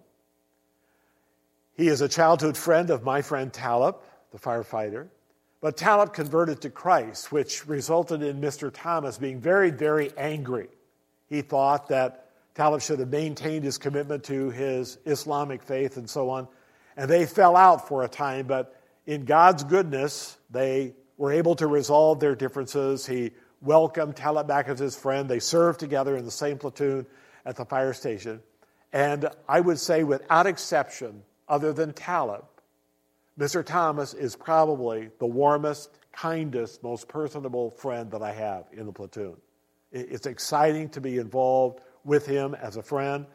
He 1.75 1.89
is 1.89 2.00
a 2.01 2.08
childhood 2.08 2.55
friend 2.55 2.89
of 2.89 3.03
my 3.03 3.22
friend 3.22 3.51
Talib, 3.51 3.98
the 4.32 4.39
firefighter. 4.39 5.08
But 5.60 5.77
Talib 5.77 6.13
converted 6.13 6.62
to 6.62 6.70
Christ, 6.70 7.32
which 7.32 7.67
resulted 7.67 8.22
in 8.22 8.39
Mr. 8.39 8.72
Thomas 8.74 9.17
being 9.17 9.41
very, 9.41 9.72
very 9.72 10.12
angry. 10.17 10.70
He 11.27 11.41
thought 11.41 11.89
that 11.89 12.29
Talib 12.53 12.82
should 12.82 13.00
have 13.00 13.10
maintained 13.10 13.65
his 13.65 13.77
commitment 13.77 14.24
to 14.25 14.51
his 14.51 14.98
Islamic 15.05 15.63
faith 15.63 15.98
and 15.98 16.10
so 16.10 16.29
on. 16.29 16.48
And 16.96 17.10
they 17.10 17.25
fell 17.25 17.58
out 17.58 17.88
for 17.88 18.03
a 18.03 18.08
time, 18.08 18.48
but 18.48 18.79
in 19.05 19.25
God's 19.25 19.65
goodness, 19.65 20.38
they 20.50 20.94
were 21.17 21.34
able 21.34 21.55
to 21.55 21.67
resolve 21.67 22.22
their 22.22 22.36
differences. 22.36 23.05
He 23.05 23.32
welcomed 23.62 24.15
Talib 24.15 24.48
back 24.48 24.70
as 24.70 24.79
his 24.79 24.96
friend. 24.96 25.27
They 25.27 25.39
served 25.39 25.79
together 25.79 26.15
in 26.15 26.24
the 26.24 26.32
same 26.32 26.58
platoon 26.58 27.05
at 27.46 27.58
the 27.58 27.65
fire 27.65 27.94
station. 27.94 28.41
And 28.94 29.27
I 29.50 29.60
would 29.60 29.79
say, 29.79 30.03
without 30.03 30.48
exception, 30.48 31.24
other 31.48 31.74
than 31.74 31.94
Talib, 31.94 32.46
Mr. 33.40 33.66
Thomas 33.66 34.14
is 34.14 34.36
probably 34.36 35.10
the 35.20 35.25
warmest, 35.25 36.00
kindest, 36.14 36.82
most 36.84 37.08
personable 37.08 37.72
friend 37.72 38.10
that 38.12 38.22
I 38.22 38.32
have 38.32 38.66
in 38.72 38.86
the 38.86 38.94
platoon. 38.94 39.36
It's 39.92 40.25
exciting 40.25 40.90
to 40.90 41.02
be 41.02 41.18
involved 41.18 41.82
with 42.04 42.25
him 42.25 42.56
as 42.56 42.78
a 42.78 42.84
friend. 42.84 43.25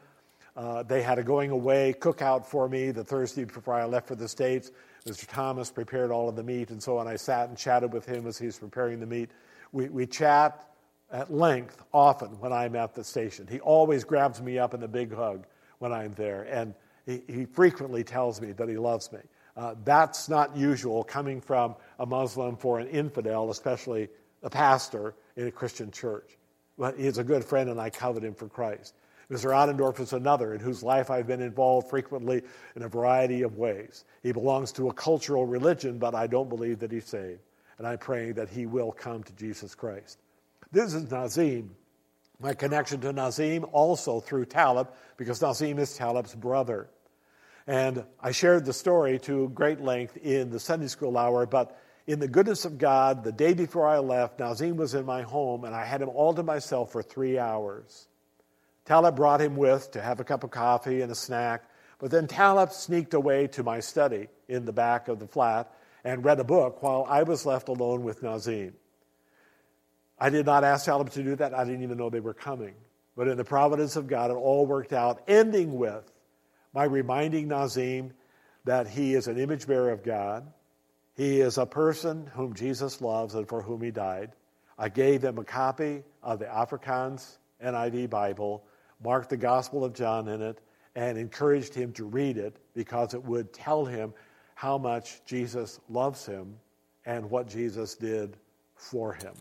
Uh, 0.56 0.82
they 0.82 1.02
had 1.02 1.18
a 1.18 1.22
going 1.22 1.50
away 1.50 1.94
cookout 1.98 2.46
for 2.46 2.68
me 2.68 2.90
the 2.90 3.04
Thursday 3.04 3.44
before 3.44 3.74
I 3.74 3.84
left 3.84 4.08
for 4.08 4.14
the 4.14 4.28
States. 4.28 4.70
Mr. 5.06 5.26
Thomas 5.26 5.70
prepared 5.70 6.10
all 6.10 6.28
of 6.28 6.36
the 6.36 6.42
meat 6.42 6.70
and 6.70 6.82
so 6.82 6.98
on. 6.98 7.06
I 7.06 7.16
sat 7.16 7.48
and 7.48 7.56
chatted 7.56 7.92
with 7.92 8.04
him 8.04 8.26
as 8.26 8.38
he 8.38 8.46
was 8.46 8.58
preparing 8.58 9.00
the 9.00 9.06
meat. 9.06 9.30
We, 9.72 9.88
we 9.88 10.06
chat 10.06 10.66
at 11.12 11.32
length 11.32 11.82
often 11.92 12.38
when 12.40 12.52
I'm 12.52 12.76
at 12.76 12.94
the 12.94 13.04
station. 13.04 13.46
He 13.48 13.60
always 13.60 14.04
grabs 14.04 14.40
me 14.40 14.58
up 14.58 14.74
in 14.74 14.82
a 14.82 14.88
big 14.88 15.14
hug 15.14 15.46
when 15.78 15.92
I'm 15.92 16.12
there. 16.12 16.42
And 16.42 16.74
he, 17.06 17.22
he 17.26 17.44
frequently 17.44 18.04
tells 18.04 18.40
me 18.40 18.52
that 18.52 18.68
he 18.68 18.76
loves 18.76 19.12
me. 19.12 19.20
Uh, 19.56 19.74
that's 19.84 20.28
not 20.28 20.56
usual 20.56 21.04
coming 21.04 21.40
from 21.40 21.74
a 21.98 22.06
Muslim 22.06 22.56
for 22.56 22.78
an 22.78 22.88
infidel, 22.88 23.50
especially 23.50 24.08
a 24.42 24.50
pastor 24.50 25.14
in 25.36 25.46
a 25.46 25.50
Christian 25.50 25.90
church. 25.90 26.38
But 26.78 26.98
he's 26.98 27.18
a 27.18 27.24
good 27.24 27.44
friend, 27.44 27.68
and 27.68 27.80
I 27.80 27.90
covet 27.90 28.24
him 28.24 28.34
for 28.34 28.48
Christ. 28.48 28.94
Mr. 29.30 29.50
Ottendorf 29.50 30.00
is 30.00 30.12
another 30.12 30.54
in 30.54 30.60
whose 30.60 30.82
life 30.82 31.10
I've 31.10 31.26
been 31.26 31.40
involved 31.40 31.88
frequently 31.88 32.42
in 32.74 32.82
a 32.82 32.88
variety 32.88 33.42
of 33.42 33.56
ways. 33.58 34.04
He 34.22 34.32
belongs 34.32 34.72
to 34.72 34.88
a 34.88 34.92
cultural 34.92 35.46
religion, 35.46 35.98
but 35.98 36.14
I 36.14 36.26
don't 36.26 36.48
believe 36.48 36.80
that 36.80 36.90
he's 36.90 37.04
saved. 37.04 37.40
And 37.78 37.86
I'm 37.86 37.98
praying 37.98 38.34
that 38.34 38.48
he 38.48 38.66
will 38.66 38.90
come 38.90 39.22
to 39.22 39.32
Jesus 39.34 39.74
Christ. 39.74 40.18
This 40.72 40.94
is 40.94 41.10
Nazim. 41.10 41.74
My 42.40 42.54
connection 42.54 43.00
to 43.02 43.12
Nazim 43.12 43.66
also 43.70 44.18
through 44.18 44.46
Talib, 44.46 44.88
because 45.18 45.42
Nazim 45.42 45.78
is 45.78 45.94
Talib's 45.94 46.34
brother. 46.34 46.88
And 47.66 48.04
I 48.18 48.32
shared 48.32 48.64
the 48.64 48.72
story 48.72 49.18
to 49.20 49.50
great 49.50 49.80
length 49.80 50.16
in 50.16 50.48
the 50.48 50.58
Sunday 50.58 50.86
school 50.86 51.18
hour, 51.18 51.44
but 51.44 51.78
in 52.06 52.18
the 52.18 52.26
goodness 52.26 52.64
of 52.64 52.78
God, 52.78 53.22
the 53.22 53.30
day 53.30 53.52
before 53.52 53.86
I 53.86 53.98
left, 53.98 54.40
Nazim 54.40 54.76
was 54.76 54.94
in 54.94 55.04
my 55.04 55.20
home, 55.20 55.64
and 55.64 55.74
I 55.74 55.84
had 55.84 56.00
him 56.00 56.08
all 56.08 56.32
to 56.32 56.42
myself 56.42 56.90
for 56.92 57.02
three 57.02 57.38
hours. 57.38 58.08
Talib 58.86 59.16
brought 59.16 59.42
him 59.42 59.54
with 59.54 59.90
to 59.92 60.00
have 60.00 60.18
a 60.18 60.24
cup 60.24 60.42
of 60.42 60.50
coffee 60.50 61.02
and 61.02 61.12
a 61.12 61.14
snack, 61.14 61.62
but 61.98 62.10
then 62.10 62.26
Talib 62.26 62.72
sneaked 62.72 63.12
away 63.12 63.46
to 63.48 63.62
my 63.62 63.80
study 63.80 64.28
in 64.48 64.64
the 64.64 64.72
back 64.72 65.08
of 65.08 65.18
the 65.18 65.26
flat 65.26 65.70
and 66.02 66.24
read 66.24 66.40
a 66.40 66.44
book 66.44 66.82
while 66.82 67.06
I 67.06 67.22
was 67.22 67.44
left 67.44 67.68
alone 67.68 68.02
with 68.02 68.22
Nazim. 68.22 68.72
I 70.20 70.28
did 70.28 70.44
not 70.44 70.64
ask 70.64 70.84
Talib 70.84 71.10
to 71.10 71.22
do 71.22 71.34
that. 71.36 71.54
I 71.54 71.64
didn't 71.64 71.82
even 71.82 71.96
know 71.96 72.10
they 72.10 72.20
were 72.20 72.34
coming. 72.34 72.74
But 73.16 73.28
in 73.28 73.36
the 73.36 73.44
providence 73.44 73.96
of 73.96 74.06
God, 74.06 74.30
it 74.30 74.34
all 74.34 74.66
worked 74.66 74.92
out, 74.92 75.22
ending 75.26 75.76
with 75.76 76.10
my 76.72 76.84
reminding 76.84 77.48
Nazim 77.48 78.12
that 78.64 78.86
he 78.86 79.14
is 79.14 79.26
an 79.26 79.38
image 79.38 79.66
bearer 79.66 79.90
of 79.90 80.02
God. 80.02 80.46
He 81.16 81.40
is 81.40 81.58
a 81.58 81.66
person 81.66 82.30
whom 82.34 82.54
Jesus 82.54 83.00
loves 83.00 83.34
and 83.34 83.48
for 83.48 83.62
whom 83.62 83.82
he 83.82 83.90
died. 83.90 84.32
I 84.78 84.88
gave 84.88 85.20
them 85.20 85.38
a 85.38 85.44
copy 85.44 86.02
of 86.22 86.38
the 86.38 86.46
Afrikaans 86.46 87.38
NIV 87.62 88.08
Bible, 88.10 88.64
marked 89.02 89.30
the 89.30 89.36
Gospel 89.36 89.84
of 89.84 89.94
John 89.94 90.28
in 90.28 90.40
it, 90.40 90.60
and 90.94 91.18
encouraged 91.18 91.74
him 91.74 91.92
to 91.92 92.04
read 92.04 92.36
it 92.36 92.56
because 92.74 93.14
it 93.14 93.22
would 93.22 93.52
tell 93.52 93.84
him 93.84 94.12
how 94.54 94.78
much 94.78 95.22
Jesus 95.24 95.80
loves 95.88 96.26
him 96.26 96.56
and 97.06 97.30
what 97.30 97.48
Jesus 97.48 97.94
did 97.94 98.36
for 98.76 99.12
him. 99.12 99.34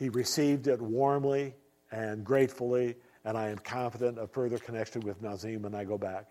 He 0.00 0.08
received 0.08 0.66
it 0.66 0.80
warmly 0.80 1.54
and 1.92 2.24
gratefully, 2.24 2.96
and 3.26 3.36
I 3.36 3.50
am 3.50 3.58
confident 3.58 4.18
of 4.18 4.30
further 4.32 4.56
connection 4.56 5.02
with 5.02 5.20
Nazim 5.20 5.60
when 5.60 5.74
I 5.74 5.84
go 5.84 5.98
back. 5.98 6.26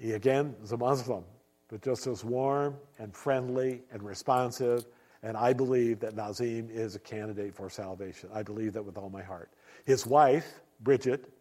He 0.00 0.12
again 0.12 0.56
is 0.64 0.72
a 0.72 0.76
Muslim. 0.76 1.24
but 1.68 1.80
just 1.82 2.06
as 2.08 2.24
warm 2.24 2.76
and 2.98 3.14
friendly 3.14 3.82
and 3.92 4.02
responsive. 4.02 4.84
And 5.22 5.36
I 5.36 5.52
believe 5.52 6.00
that 6.00 6.16
Nazim 6.16 6.68
is 6.72 6.96
a 6.96 6.98
candidate 6.98 7.54
for 7.54 7.70
salvation. 7.70 8.30
I 8.34 8.42
believe 8.42 8.72
that 8.72 8.84
with 8.84 8.98
all 8.98 9.10
my 9.10 9.22
heart. 9.22 9.50
His 9.84 10.06
wife, 10.06 10.60
Bridget, 10.80 11.32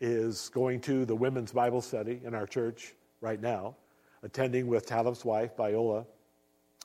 is 0.00 0.48
going 0.50 0.80
to 0.82 1.04
the 1.04 1.14
women's 1.16 1.52
Bible 1.52 1.80
study 1.80 2.20
in 2.24 2.34
our 2.34 2.46
church 2.46 2.94
right 3.20 3.40
now, 3.40 3.74
attending 4.22 4.66
with 4.68 4.86
Talib's 4.86 5.24
wife, 5.24 5.56
Viola, 5.56 6.04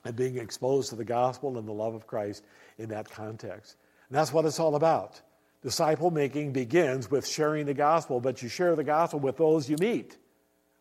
and 0.06 0.16
being 0.16 0.38
exposed 0.38 0.90
to 0.90 0.96
the 0.96 1.06
gospel 1.06 1.58
and 1.58 1.68
the 1.68 1.74
love 1.74 1.94
of 1.94 2.08
Christ 2.08 2.46
in 2.78 2.90
that 2.90 3.10
context. 3.10 3.76
And 4.10 4.18
that's 4.18 4.34
what 4.34 4.46
it's 4.46 4.60
all 4.60 4.76
about. 4.76 5.22
Disciple 5.62 6.10
making 6.10 6.54
begins 6.54 7.12
with 7.12 7.28
sharing 7.28 7.66
the 7.66 7.74
gospel, 7.74 8.20
but 8.20 8.42
you 8.42 8.50
share 8.50 8.76
the 8.76 8.84
gospel 8.84 9.20
with 9.20 9.38
those 9.38 9.70
you 9.70 9.76
meet, 9.78 10.18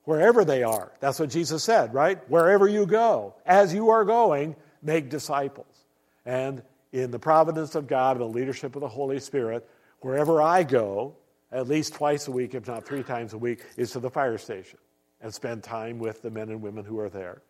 wherever 0.04 0.44
they 0.44 0.62
are. 0.62 0.92
That's 1.00 1.18
what 1.18 1.30
Jesus 1.30 1.64
said, 1.64 1.92
right? 1.92 2.18
Wherever 2.30 2.68
you 2.68 2.86
go, 2.86 3.34
as 3.44 3.74
you 3.74 3.90
are 3.90 4.04
going, 4.04 4.56
make 4.82 5.10
disciples. 5.10 5.84
And 6.24 6.62
in 6.92 7.10
the 7.10 7.18
providence 7.18 7.74
of 7.74 7.86
God 7.86 8.16
and 8.16 8.20
the 8.20 8.34
leadership 8.34 8.76
of 8.76 8.80
the 8.80 8.88
Holy 8.88 9.20
Spirit, 9.20 9.68
wherever 10.00 10.40
I 10.40 10.62
go, 10.62 11.16
at 11.50 11.66
least 11.66 11.94
twice 11.94 12.28
a 12.28 12.32
week, 12.32 12.54
if 12.54 12.66
not 12.66 12.86
three 12.86 13.02
times 13.02 13.32
a 13.32 13.38
week, 13.38 13.64
is 13.76 13.92
to 13.92 14.00
the 14.00 14.10
fire 14.10 14.38
station 14.38 14.78
and 15.20 15.34
spend 15.34 15.64
time 15.64 15.98
with 15.98 16.22
the 16.22 16.30
men 16.30 16.50
and 16.50 16.62
women 16.62 16.84
who 16.84 17.00
are 17.00 17.08
there. 17.08 17.42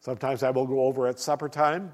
Sometimes 0.00 0.42
I 0.42 0.50
will 0.50 0.66
go 0.66 0.82
over 0.82 1.08
at 1.08 1.18
supper 1.18 1.48
time 1.48 1.92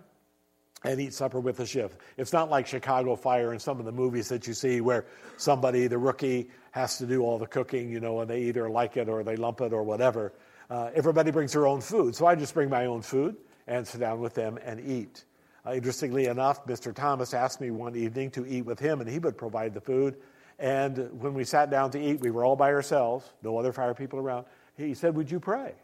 and 0.84 1.00
eat 1.00 1.14
supper 1.14 1.40
with 1.40 1.56
the 1.56 1.66
shift. 1.66 1.98
It's 2.16 2.32
not 2.32 2.50
like 2.50 2.66
Chicago 2.66 3.16
Fire 3.16 3.52
and 3.52 3.60
some 3.60 3.78
of 3.78 3.84
the 3.84 3.92
movies 3.92 4.28
that 4.28 4.46
you 4.46 4.54
see 4.54 4.80
where 4.80 5.06
somebody, 5.36 5.86
the 5.86 5.98
rookie, 5.98 6.50
has 6.72 6.98
to 6.98 7.06
do 7.06 7.22
all 7.22 7.38
the 7.38 7.46
cooking, 7.46 7.90
you 7.90 8.00
know, 8.00 8.20
and 8.20 8.30
they 8.30 8.42
either 8.42 8.68
like 8.68 8.96
it 8.96 9.08
or 9.08 9.22
they 9.22 9.36
lump 9.36 9.60
it 9.60 9.72
or 9.72 9.82
whatever. 9.82 10.32
Uh, 10.70 10.90
everybody 10.94 11.30
brings 11.30 11.52
their 11.52 11.66
own 11.66 11.80
food. 11.80 12.16
So 12.16 12.26
I 12.26 12.34
just 12.34 12.54
bring 12.54 12.70
my 12.70 12.86
own 12.86 13.02
food 13.02 13.36
and 13.66 13.86
sit 13.86 14.00
down 14.00 14.20
with 14.20 14.34
them 14.34 14.58
and 14.64 14.80
eat. 14.80 15.24
Uh, 15.64 15.74
interestingly 15.74 16.26
enough, 16.26 16.66
Mr. 16.66 16.94
Thomas 16.94 17.34
asked 17.34 17.60
me 17.60 17.70
one 17.70 17.94
evening 17.94 18.30
to 18.32 18.46
eat 18.46 18.62
with 18.62 18.80
him, 18.80 19.00
and 19.00 19.08
he 19.08 19.18
would 19.18 19.36
provide 19.36 19.74
the 19.74 19.80
food. 19.80 20.16
And 20.58 21.20
when 21.20 21.34
we 21.34 21.44
sat 21.44 21.70
down 21.70 21.90
to 21.92 22.00
eat, 22.00 22.20
we 22.20 22.30
were 22.30 22.44
all 22.44 22.56
by 22.56 22.72
ourselves, 22.72 23.32
no 23.42 23.56
other 23.58 23.72
fire 23.72 23.94
people 23.94 24.18
around. 24.18 24.46
He 24.76 24.94
said, 24.94 25.14
Would 25.14 25.30
you 25.30 25.38
pray? 25.38 25.74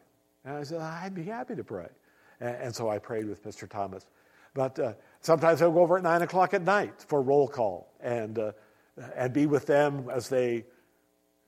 And 0.44 0.56
I 0.56 0.62
said, 0.62 0.80
I'd 0.80 1.14
be 1.14 1.24
happy 1.24 1.54
to 1.54 1.64
pray. 1.64 1.88
And, 2.40 2.56
and 2.56 2.74
so 2.74 2.88
I 2.88 2.98
prayed 2.98 3.26
with 3.26 3.44
Mr. 3.44 3.68
Thomas. 3.68 4.06
But 4.54 4.78
uh, 4.78 4.92
sometimes 5.20 5.62
I'll 5.62 5.72
go 5.72 5.80
over 5.80 5.98
at 5.98 6.02
9 6.02 6.22
o'clock 6.22 6.54
at 6.54 6.62
night 6.62 7.04
for 7.08 7.22
roll 7.22 7.48
call 7.48 7.92
and, 8.00 8.38
uh, 8.38 8.52
and 9.14 9.32
be 9.32 9.46
with 9.46 9.66
them 9.66 10.08
as 10.12 10.28
they 10.28 10.64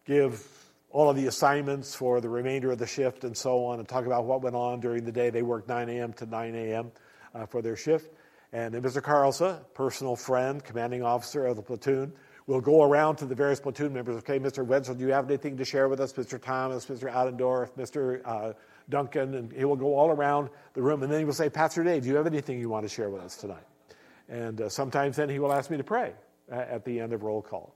give 0.04 0.46
all 0.90 1.08
of 1.08 1.16
the 1.16 1.26
assignments 1.26 1.94
for 1.94 2.20
the 2.20 2.28
remainder 2.28 2.72
of 2.72 2.78
the 2.78 2.86
shift 2.86 3.24
and 3.24 3.36
so 3.36 3.64
on 3.64 3.78
and 3.78 3.88
talk 3.88 4.06
about 4.06 4.24
what 4.24 4.42
went 4.42 4.56
on 4.56 4.80
during 4.80 5.04
the 5.04 5.12
day. 5.12 5.30
They 5.30 5.42
work 5.42 5.68
9 5.68 5.88
a.m. 5.88 6.12
to 6.14 6.26
9 6.26 6.54
a.m. 6.54 6.92
Uh, 7.34 7.46
for 7.46 7.62
their 7.62 7.76
shift. 7.76 8.12
And 8.52 8.74
Mr. 8.74 9.00
Carlson, 9.00 9.58
personal 9.74 10.16
friend, 10.16 10.62
commanding 10.64 11.04
officer 11.04 11.46
of 11.46 11.54
the 11.54 11.62
platoon, 11.62 12.12
will 12.48 12.60
go 12.60 12.82
around 12.82 13.16
to 13.16 13.26
the 13.26 13.34
various 13.34 13.60
platoon 13.60 13.92
members. 13.92 14.16
Okay, 14.16 14.40
Mr. 14.40 14.66
Wenzel, 14.66 14.96
do 14.96 15.06
you 15.06 15.12
have 15.12 15.26
anything 15.26 15.56
to 15.56 15.64
share 15.64 15.88
with 15.88 16.00
us? 16.00 16.12
Mr. 16.14 16.42
Thomas, 16.42 16.86
Mr. 16.86 17.08
Adendorf, 17.12 17.70
Mr. 17.76 18.20
Uh, 18.24 18.52
Duncan, 18.90 19.34
and 19.34 19.52
he 19.52 19.64
will 19.64 19.76
go 19.76 19.96
all 19.96 20.10
around 20.10 20.50
the 20.74 20.82
room. 20.82 21.02
And 21.02 21.10
then 21.10 21.20
he 21.20 21.24
will 21.24 21.32
say, 21.32 21.48
Pastor 21.48 21.82
Dave, 21.82 22.02
do 22.02 22.08
you 22.08 22.16
have 22.16 22.26
anything 22.26 22.58
you 22.58 22.68
want 22.68 22.84
to 22.84 22.88
share 22.88 23.10
with 23.10 23.22
us 23.22 23.36
tonight? 23.36 23.64
And 24.28 24.60
uh, 24.60 24.68
sometimes 24.68 25.16
then 25.16 25.28
he 25.28 25.38
will 25.38 25.52
ask 25.52 25.70
me 25.70 25.76
to 25.76 25.84
pray 25.84 26.12
at 26.50 26.84
the 26.84 27.00
end 27.00 27.12
of 27.12 27.22
roll 27.22 27.42
call. 27.42 27.74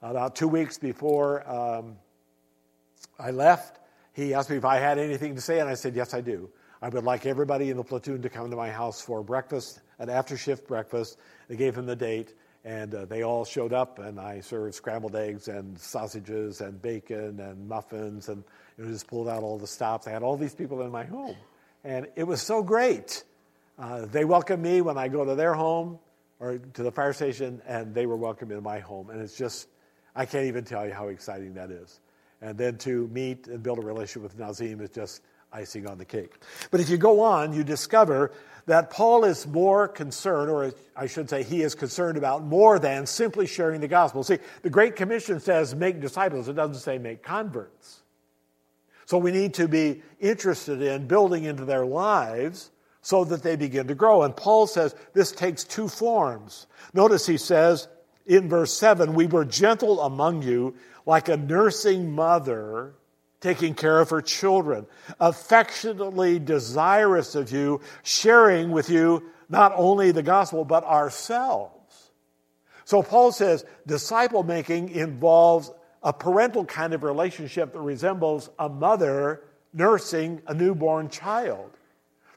About 0.00 0.34
two 0.34 0.48
weeks 0.48 0.78
before 0.78 1.48
um, 1.48 1.96
I 3.18 3.30
left, 3.30 3.78
he 4.12 4.34
asked 4.34 4.50
me 4.50 4.56
if 4.56 4.64
I 4.64 4.78
had 4.78 4.98
anything 4.98 5.34
to 5.36 5.40
say, 5.40 5.60
and 5.60 5.68
I 5.68 5.74
said, 5.74 5.94
Yes, 5.94 6.12
I 6.12 6.20
do. 6.20 6.50
I 6.80 6.88
would 6.88 7.04
like 7.04 7.26
everybody 7.26 7.70
in 7.70 7.76
the 7.76 7.84
platoon 7.84 8.22
to 8.22 8.28
come 8.28 8.50
to 8.50 8.56
my 8.56 8.68
house 8.68 9.00
for 9.00 9.22
breakfast, 9.22 9.80
an 10.00 10.10
after 10.10 10.36
shift 10.36 10.66
breakfast. 10.66 11.18
They 11.46 11.54
gave 11.54 11.76
him 11.78 11.86
the 11.86 11.94
date, 11.94 12.34
and 12.64 12.92
uh, 12.92 13.04
they 13.04 13.22
all 13.22 13.44
showed 13.44 13.72
up, 13.72 14.00
and 14.00 14.18
I 14.18 14.40
served 14.40 14.74
scrambled 14.74 15.14
eggs 15.14 15.46
and 15.46 15.78
sausages 15.78 16.60
and 16.60 16.82
bacon 16.82 17.38
and 17.38 17.68
muffins, 17.68 18.28
and 18.28 18.42
know, 18.84 18.92
just 18.92 19.06
pulled 19.06 19.28
out 19.28 19.42
all 19.42 19.58
the 19.58 19.66
stops. 19.66 20.06
I 20.06 20.10
had 20.10 20.22
all 20.22 20.36
these 20.36 20.54
people 20.54 20.82
in 20.82 20.90
my 20.90 21.04
home, 21.04 21.36
and 21.84 22.06
it 22.16 22.24
was 22.24 22.42
so 22.42 22.62
great. 22.62 23.24
Uh, 23.78 24.06
they 24.06 24.24
welcome 24.24 24.60
me 24.62 24.80
when 24.80 24.98
I 24.98 25.08
go 25.08 25.24
to 25.24 25.34
their 25.34 25.54
home 25.54 25.98
or 26.40 26.58
to 26.58 26.82
the 26.82 26.92
fire 26.92 27.12
station, 27.12 27.62
and 27.66 27.94
they 27.94 28.06
were 28.06 28.16
welcome 28.16 28.50
in 28.50 28.62
my 28.62 28.78
home. 28.78 29.10
And 29.10 29.20
it's 29.20 29.36
just, 29.36 29.68
I 30.14 30.26
can't 30.26 30.46
even 30.46 30.64
tell 30.64 30.86
you 30.86 30.92
how 30.92 31.08
exciting 31.08 31.54
that 31.54 31.70
is. 31.70 32.00
And 32.40 32.58
then 32.58 32.76
to 32.78 33.08
meet 33.08 33.46
and 33.46 33.62
build 33.62 33.78
a 33.78 33.82
relationship 33.82 34.22
with 34.22 34.38
Nazim 34.38 34.80
is 34.80 34.90
just 34.90 35.22
icing 35.52 35.86
on 35.86 35.98
the 35.98 36.04
cake. 36.04 36.34
But 36.70 36.80
if 36.80 36.88
you 36.88 36.96
go 36.96 37.20
on, 37.20 37.52
you 37.52 37.62
discover 37.62 38.32
that 38.66 38.90
Paul 38.90 39.24
is 39.24 39.46
more 39.46 39.88
concerned, 39.88 40.50
or 40.50 40.72
I 40.96 41.06
should 41.06 41.28
say, 41.28 41.42
he 41.42 41.62
is 41.62 41.74
concerned 41.74 42.16
about 42.16 42.44
more 42.44 42.78
than 42.78 43.06
simply 43.06 43.46
sharing 43.46 43.80
the 43.80 43.88
gospel. 43.88 44.22
See, 44.22 44.38
the 44.62 44.70
Great 44.70 44.96
Commission 44.96 45.40
says 45.40 45.74
make 45.74 46.00
disciples, 46.00 46.48
it 46.48 46.54
doesn't 46.54 46.80
say 46.80 46.98
make 46.98 47.22
converts. 47.22 48.01
So 49.12 49.18
we 49.18 49.30
need 49.30 49.52
to 49.54 49.68
be 49.68 50.00
interested 50.20 50.80
in 50.80 51.06
building 51.06 51.44
into 51.44 51.66
their 51.66 51.84
lives 51.84 52.70
so 53.02 53.24
that 53.24 53.42
they 53.42 53.56
begin 53.56 53.88
to 53.88 53.94
grow. 53.94 54.22
And 54.22 54.34
Paul 54.34 54.66
says 54.66 54.96
this 55.12 55.32
takes 55.32 55.64
two 55.64 55.86
forms. 55.86 56.66
Notice 56.94 57.26
he 57.26 57.36
says 57.36 57.88
in 58.24 58.48
verse 58.48 58.72
7 58.72 59.12
We 59.12 59.26
were 59.26 59.44
gentle 59.44 60.00
among 60.00 60.44
you 60.44 60.76
like 61.04 61.28
a 61.28 61.36
nursing 61.36 62.14
mother 62.14 62.94
taking 63.42 63.74
care 63.74 64.00
of 64.00 64.08
her 64.08 64.22
children, 64.22 64.86
affectionately 65.20 66.38
desirous 66.38 67.34
of 67.34 67.52
you, 67.52 67.82
sharing 68.02 68.70
with 68.70 68.88
you 68.88 69.22
not 69.50 69.74
only 69.76 70.10
the 70.12 70.22
gospel, 70.22 70.64
but 70.64 70.84
ourselves. 70.84 72.12
So 72.86 73.02
Paul 73.02 73.30
says 73.30 73.66
disciple 73.86 74.42
making 74.42 74.88
involves 74.88 75.70
a 76.02 76.12
parental 76.12 76.64
kind 76.64 76.94
of 76.94 77.02
relationship 77.02 77.72
that 77.72 77.80
resembles 77.80 78.50
a 78.58 78.68
mother 78.68 79.42
nursing 79.72 80.42
a 80.46 80.54
newborn 80.54 81.08
child. 81.08 81.70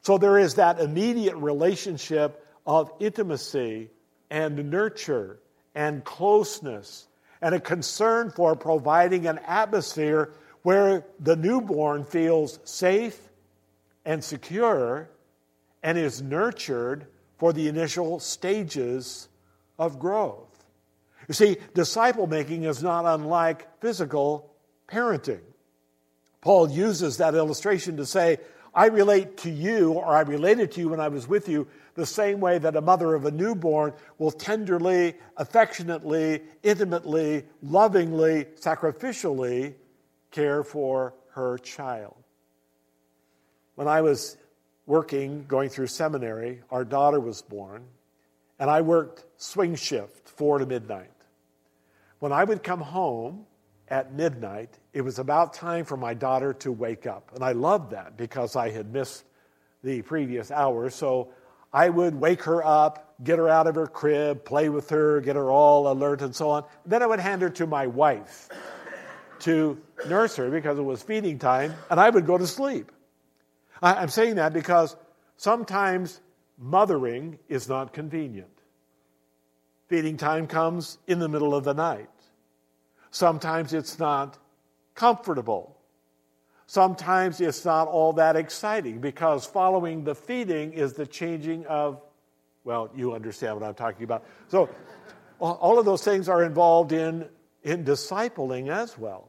So 0.02 0.18
there 0.18 0.38
is 0.38 0.54
that 0.54 0.80
immediate 0.80 1.36
relationship 1.36 2.46
of 2.66 2.92
intimacy 3.00 3.90
and 4.30 4.70
nurture 4.70 5.40
and 5.74 6.04
closeness 6.04 7.08
and 7.42 7.54
a 7.54 7.60
concern 7.60 8.30
for 8.30 8.56
providing 8.56 9.26
an 9.26 9.38
atmosphere 9.46 10.32
where 10.62 11.04
the 11.20 11.36
newborn 11.36 12.04
feels 12.04 12.58
safe 12.64 13.20
and 14.04 14.22
secure 14.22 15.08
and 15.82 15.98
is 15.98 16.22
nurtured 16.22 17.06
for 17.38 17.52
the 17.52 17.68
initial 17.68 18.18
stages 18.18 19.28
of 19.78 19.98
growth. 19.98 20.55
You 21.28 21.34
see, 21.34 21.56
disciple 21.74 22.26
making 22.26 22.64
is 22.64 22.82
not 22.82 23.04
unlike 23.04 23.80
physical 23.80 24.54
parenting. 24.88 25.40
Paul 26.40 26.70
uses 26.70 27.16
that 27.16 27.34
illustration 27.34 27.96
to 27.96 28.06
say, 28.06 28.38
I 28.72 28.86
relate 28.86 29.38
to 29.38 29.50
you, 29.50 29.92
or 29.92 30.14
I 30.14 30.20
related 30.20 30.72
to 30.72 30.80
you 30.80 30.90
when 30.90 31.00
I 31.00 31.08
was 31.08 31.26
with 31.26 31.48
you, 31.48 31.66
the 31.94 32.04
same 32.04 32.40
way 32.40 32.58
that 32.58 32.76
a 32.76 32.80
mother 32.82 33.14
of 33.14 33.24
a 33.24 33.30
newborn 33.30 33.94
will 34.18 34.30
tenderly, 34.30 35.14
affectionately, 35.38 36.42
intimately, 36.62 37.44
lovingly, 37.62 38.44
sacrificially 38.60 39.74
care 40.30 40.62
for 40.62 41.14
her 41.30 41.56
child. 41.58 42.16
When 43.76 43.88
I 43.88 44.02
was 44.02 44.36
working, 44.84 45.46
going 45.48 45.70
through 45.70 45.86
seminary, 45.86 46.62
our 46.70 46.84
daughter 46.84 47.18
was 47.18 47.40
born, 47.40 47.84
and 48.58 48.70
I 48.70 48.82
worked 48.82 49.24
swing 49.38 49.74
shift, 49.74 50.28
four 50.28 50.58
to 50.58 50.66
midnight. 50.66 51.10
When 52.18 52.32
I 52.32 52.44
would 52.44 52.62
come 52.62 52.80
home 52.80 53.46
at 53.88 54.12
midnight, 54.14 54.78
it 54.92 55.02
was 55.02 55.18
about 55.18 55.52
time 55.52 55.84
for 55.84 55.96
my 55.96 56.14
daughter 56.14 56.52
to 56.54 56.72
wake 56.72 57.06
up. 57.06 57.32
And 57.34 57.44
I 57.44 57.52
loved 57.52 57.92
that 57.92 58.16
because 58.16 58.56
I 58.56 58.70
had 58.70 58.92
missed 58.92 59.24
the 59.84 60.02
previous 60.02 60.50
hours. 60.50 60.94
So 60.94 61.32
I 61.72 61.88
would 61.88 62.14
wake 62.14 62.42
her 62.44 62.64
up, 62.64 63.14
get 63.22 63.38
her 63.38 63.48
out 63.48 63.66
of 63.66 63.74
her 63.74 63.86
crib, 63.86 64.44
play 64.44 64.68
with 64.68 64.88
her, 64.90 65.20
get 65.20 65.36
her 65.36 65.50
all 65.50 65.92
alert 65.92 66.22
and 66.22 66.34
so 66.34 66.50
on. 66.50 66.64
Then 66.84 67.02
I 67.02 67.06
would 67.06 67.20
hand 67.20 67.42
her 67.42 67.50
to 67.50 67.66
my 67.66 67.86
wife 67.86 68.48
to 69.40 69.80
nurse 70.08 70.36
her 70.36 70.50
because 70.50 70.78
it 70.78 70.82
was 70.82 71.02
feeding 71.02 71.38
time, 71.38 71.74
and 71.90 72.00
I 72.00 72.08
would 72.08 72.26
go 72.26 72.38
to 72.38 72.46
sleep. 72.46 72.90
I'm 73.82 74.08
saying 74.08 74.36
that 74.36 74.54
because 74.54 74.96
sometimes 75.36 76.20
mothering 76.58 77.38
is 77.48 77.68
not 77.68 77.92
convenient. 77.92 78.55
Feeding 79.88 80.16
time 80.16 80.46
comes 80.46 80.98
in 81.06 81.18
the 81.18 81.28
middle 81.28 81.54
of 81.54 81.64
the 81.64 81.74
night. 81.74 82.08
Sometimes 83.10 83.72
it's 83.72 83.98
not 83.98 84.38
comfortable. 84.94 85.76
Sometimes 86.66 87.40
it's 87.40 87.64
not 87.64 87.86
all 87.86 88.12
that 88.14 88.34
exciting 88.34 89.00
because 89.00 89.46
following 89.46 90.02
the 90.02 90.14
feeding 90.14 90.72
is 90.72 90.94
the 90.94 91.06
changing 91.06 91.64
of, 91.66 92.02
well, 92.64 92.90
you 92.94 93.14
understand 93.14 93.54
what 93.54 93.66
I'm 93.66 93.74
talking 93.74 94.02
about. 94.02 94.24
So, 94.48 94.68
all 95.38 95.78
of 95.78 95.84
those 95.84 96.02
things 96.02 96.28
are 96.28 96.42
involved 96.42 96.92
in 96.92 97.28
in 97.62 97.84
discipling 97.84 98.68
as 98.68 98.96
well. 98.96 99.28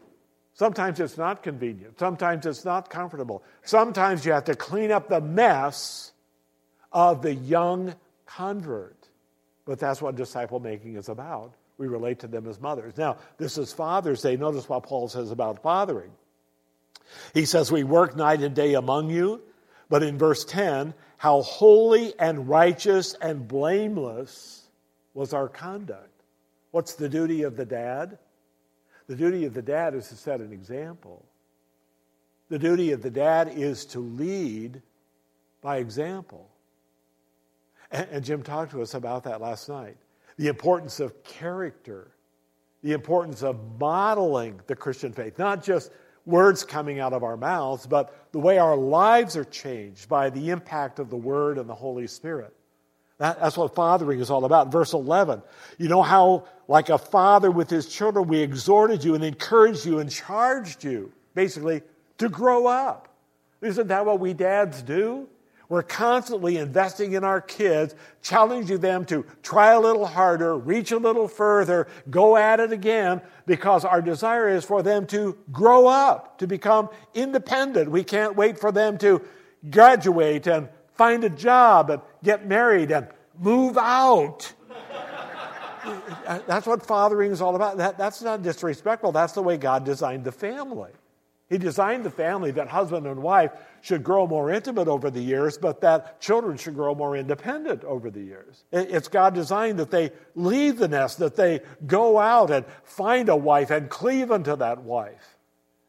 Sometimes 0.53 0.99
it's 0.99 1.17
not 1.17 1.43
convenient. 1.43 1.99
Sometimes 1.99 2.45
it's 2.45 2.65
not 2.65 2.89
comfortable. 2.89 3.43
Sometimes 3.63 4.25
you 4.25 4.31
have 4.31 4.45
to 4.45 4.55
clean 4.55 4.91
up 4.91 5.09
the 5.09 5.21
mess 5.21 6.13
of 6.91 7.21
the 7.21 7.33
young 7.33 7.93
convert. 8.25 8.96
But 9.67 9.80
that's 9.80 10.01
what 10.01 10.15
disciple 10.15 10.62
making 10.62 10.95
is 10.95 11.10
about. 11.10 11.53
We 11.77 11.88
relate 11.88 12.19
to 12.19 12.27
them 12.27 12.47
as 12.47 12.60
mothers. 12.60 12.97
Now, 12.97 13.17
this 13.38 13.58
is 13.58 13.73
Father's 13.73 14.21
Day. 14.21 14.38
Notice 14.38 14.67
what 14.67 14.84
Paul 14.84 15.10
says 15.10 15.30
about 15.30 15.62
fathering. 15.62 16.12
He 17.34 17.45
says, 17.45 17.71
We 17.71 17.84
work 17.84 18.15
night 18.15 18.41
and 18.41 18.56
day 18.56 18.73
among 18.73 19.10
you. 19.10 19.41
But 19.89 20.03
in 20.03 20.17
verse 20.17 20.43
10, 20.45 20.93
how 21.17 21.41
holy 21.41 22.17
and 22.19 22.49
righteous 22.49 23.13
and 23.21 23.47
blameless 23.47 24.63
was 25.13 25.34
our 25.34 25.47
conduct. 25.47 26.23
What's 26.71 26.93
the 26.93 27.10
duty 27.10 27.43
of 27.43 27.56
the 27.56 27.65
dad? 27.65 28.17
The 29.08 29.15
duty 29.15 29.45
of 29.45 29.53
the 29.53 29.62
dad 29.62 29.95
is 29.95 30.10
to 30.10 30.15
set 30.15 30.41
an 30.41 30.51
example. 30.51 31.25
The 32.49 32.60
duty 32.60 32.91
of 32.91 33.01
the 33.01 33.10
dad 33.10 33.51
is 33.56 33.86
to 33.88 33.99
lead 33.99 34.82
by 35.62 35.77
example. 35.77 36.49
And, 37.91 38.08
and 38.12 38.26
Jim 38.26 38.43
talked 38.43 38.71
to 38.71 38.82
us 38.82 38.93
about 38.93 39.23
that 39.23 39.41
last 39.41 39.69
night. 39.69 39.97
The 40.38 40.47
importance 40.47 41.00
of 41.00 41.23
character, 41.23 42.12
the 42.84 42.93
importance 42.93 43.43
of 43.43 43.60
modeling 43.80 44.60
the 44.67 44.76
Christian 44.76 45.12
faith, 45.12 45.39
not 45.39 45.63
just 45.63 45.91
words 46.26 46.63
coming 46.63 47.00
out 47.00 47.13
of 47.13 47.23
our 47.23 47.38
mouths, 47.38 47.88
but 47.88 48.32
the 48.34 48.39
way 48.39 48.58
our 48.58 48.76
lives 48.76 49.36
are 49.36 49.45
changed 49.45 50.10
by 50.10 50.30
the 50.30 50.50
impact 50.50 51.00
of 51.00 51.10
the 51.10 51.17
Word 51.17 51.58
and 51.58 51.67
the 51.69 51.76
Holy 51.76 52.06
Spirit. 52.06 52.54
That, 53.17 53.39
that's 53.39 53.58
what 53.58 53.73
fathering 53.73 54.19
is 54.19 54.30
all 54.30 54.45
about. 54.45 54.71
Verse 54.71 54.93
11, 54.93 55.41
you 55.80 55.88
know 55.88 56.04
how, 56.04 56.45
like 56.67 56.89
a 56.89 56.97
father 56.97 57.50
with 57.50 57.69
his 57.69 57.88
children, 57.88 58.28
we 58.28 58.39
exhorted 58.39 59.04
you 59.04 59.15
and 59.15 59.23
encouraged 59.23 59.86
you 59.86 60.00
and 60.00 60.12
charged 60.12 60.84
you, 60.84 61.12
basically, 61.34 61.82
to 62.19 62.30
grow 62.30 62.67
up. 62.67 63.08
Isn't 63.62 63.88
that 63.88 64.06
what 64.06 64.19
we 64.19 64.34
dads 64.34 64.84
do? 64.84 65.28
We're 65.69 65.84
constantly 65.84 66.58
investing 66.58 67.13
in 67.13 67.25
our 67.25 67.41
kids, 67.41 67.93
challenging 68.21 68.80
them 68.80 69.03
to 69.06 69.25
try 69.43 69.73
a 69.73 69.80
little 69.80 70.06
harder, 70.06 70.58
reach 70.58 70.91
a 70.91 70.97
little 70.97 71.27
further, 71.27 71.88
go 72.10 72.38
at 72.38 72.62
it 72.62 72.71
again, 72.71 73.21
because 73.45 73.84
our 73.84 74.01
desire 74.01 74.47
is 74.47 74.63
for 74.63 74.82
them 74.82 75.06
to 75.08 75.38
grow 75.51 75.88
up, 75.88 76.38
to 76.39 76.47
become 76.47 76.89
independent. 77.13 77.91
We 77.91 78.03
can't 78.03 78.36
wait 78.38 78.58
for 78.58 78.71
them 78.71 78.97
to 78.99 79.21
graduate 79.69 80.47
and 80.47 80.69
find 80.93 81.25
a 81.25 81.30
job 81.30 81.89
and 81.89 82.01
get 82.23 82.47
married 82.47 82.91
and 82.91 83.08
move 83.38 83.77
out. 83.77 84.53
that's 86.47 86.65
what 86.65 86.86
fathering 86.86 87.32
is 87.32 87.41
all 87.41 87.56
about. 87.56 87.75
That, 87.77 87.97
that's 87.97 88.21
not 88.21 88.41
disrespectful. 88.41 89.12
That's 89.12 89.34
the 89.34 89.41
way 89.41 89.58
God 89.58 89.84
designed 89.84 90.23
the 90.23 90.32
family. 90.32 90.91
He 91.49 91.58
designed 91.58 92.03
the 92.03 92.12
family 92.12 92.51
that 92.51 92.67
husband 92.67 93.08
and 93.08 93.21
wife 93.21 93.51
should 93.88 94.04
grow 94.04 94.28
more 94.28 94.52
intimate 94.52 94.89
over 94.89 95.10
the 95.10 95.21
years, 95.21 95.58
but 95.58 95.80
that 95.80 96.19
children 96.19 96.58
should 96.58 96.76
grow 96.76 96.93
more 96.93 97.15
independent 97.15 97.86
over 97.86 98.12
the 98.12 98.19
years. 98.19 98.65
It's 98.73 99.08
God 99.08 99.34
designed 99.34 99.80
that 99.80 99.91
they 99.91 100.12
leave 100.36 100.78
the 100.78 100.89
nest, 100.89 101.19
that 101.19 101.38
they 101.38 101.62
go 101.86 102.19
out 102.19 102.52
and 102.52 102.65
find 102.84 103.30
a 103.30 103.36
wife 103.36 103.71
and 103.71 103.89
cleave 103.89 104.30
unto 104.30 104.58
that 104.58 104.84
wife. 104.84 105.38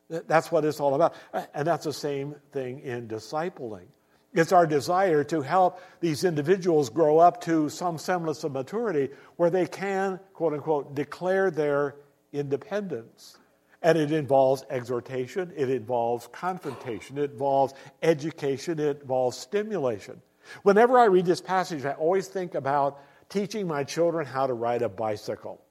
That's 0.08 0.52
what 0.52 0.64
it's 0.64 0.78
all 0.78 0.94
about. 0.94 1.16
And 1.52 1.66
that's 1.66 1.84
the 1.84 1.92
same 1.92 2.36
thing 2.52 2.80
in 2.80 3.08
discipling. 3.08 3.86
It's 4.32 4.52
our 4.52 4.66
desire 4.66 5.24
to 5.24 5.40
help 5.40 5.80
these 5.98 6.22
individuals 6.22 6.90
grow 6.90 7.18
up 7.18 7.40
to 7.42 7.68
some 7.68 7.98
semblance 7.98 8.44
of 8.44 8.52
maturity 8.52 9.12
where 9.36 9.50
they 9.50 9.66
can, 9.66 10.20
quote 10.34 10.52
unquote, 10.52 10.94
declare 10.94 11.50
their 11.50 11.96
independence. 12.32 13.38
And 13.80 13.96
it 13.96 14.10
involves 14.10 14.64
exhortation, 14.70 15.52
it 15.56 15.70
involves 15.70 16.28
confrontation, 16.32 17.16
it 17.16 17.30
involves 17.30 17.74
education, 18.02 18.80
it 18.80 19.02
involves 19.02 19.36
stimulation. 19.36 20.20
Whenever 20.62 20.98
I 20.98 21.04
read 21.04 21.26
this 21.26 21.40
passage, 21.40 21.84
I 21.84 21.92
always 21.92 22.26
think 22.26 22.54
about 22.54 23.00
teaching 23.28 23.68
my 23.68 23.84
children 23.84 24.26
how 24.26 24.46
to 24.46 24.54
ride 24.54 24.82
a 24.82 24.88
bicycle. 24.88 25.62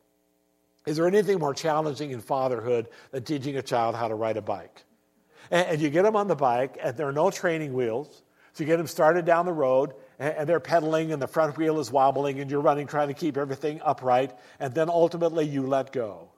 Is 0.86 0.96
there 0.96 1.08
anything 1.08 1.39
more 1.39 1.54
challenging 1.54 2.12
in 2.12 2.22
fatherhood 2.22 2.88
than 3.12 3.24
teaching 3.24 3.58
a 3.58 3.62
child 3.62 3.96
how 3.96 4.08
to 4.08 4.15
ride 4.15 4.38
a 4.38 4.41
bike? 4.41 4.84
And, 5.52 5.82
you 5.82 5.89
get 5.89 6.04
them 6.04 6.15
on 6.15 6.28
the 6.28 6.36
bike, 6.36 6.78
and 6.82 6.96
there 6.96 7.08
are 7.08 7.13
no 7.13 7.30
training 7.30 7.74
wheels. 7.74 8.24
So 8.54 8.63
you 8.63 8.67
get 8.67 8.78
them 8.78 8.88
started 8.88 9.26
down 9.26 9.46
the 9.46 9.54
road, 9.54 9.93
and 10.20 10.48
they're 10.48 10.60
pedaling, 10.60 11.12
and 11.12 11.22
the 11.22 11.28
front 11.28 11.58
wheel 11.58 11.80
is 11.80 11.91
wobbling, 11.91 12.39
and 12.39 12.50
you're 12.50 12.62
running, 12.62 12.88
trying 12.88 13.10
to 13.10 13.13
keep 13.13 13.38
everything 13.38 13.82
upright, 13.84 14.34
and 14.60 14.74
then 14.74 14.89
ultimately 14.89 15.46
you 15.46 15.67
let 15.67 15.91
go 15.91 16.30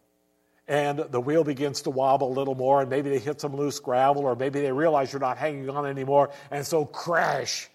and 0.70 1.00
the 1.00 1.20
wheel 1.20 1.44
begins 1.44 1.82
to 1.82 1.90
wobble 1.90 2.32
a 2.32 2.36
little 2.36 2.54
more, 2.54 2.80
and 2.80 2.92
maybe 2.92 3.10
they 3.10 3.18
hit 3.18 3.42
some 3.42 3.56
loose 3.56 3.80
gravel, 3.80 4.22
or 4.22 4.36
maybe 4.36 4.62
they 4.62 4.72
realize 4.72 5.12
you're 5.12 5.20
not 5.20 5.40
hanging 5.40 5.68
on 5.68 5.88
anymore, 5.88 6.30
and 6.52 6.66
so 6.66 6.86
crash, 6.86 7.68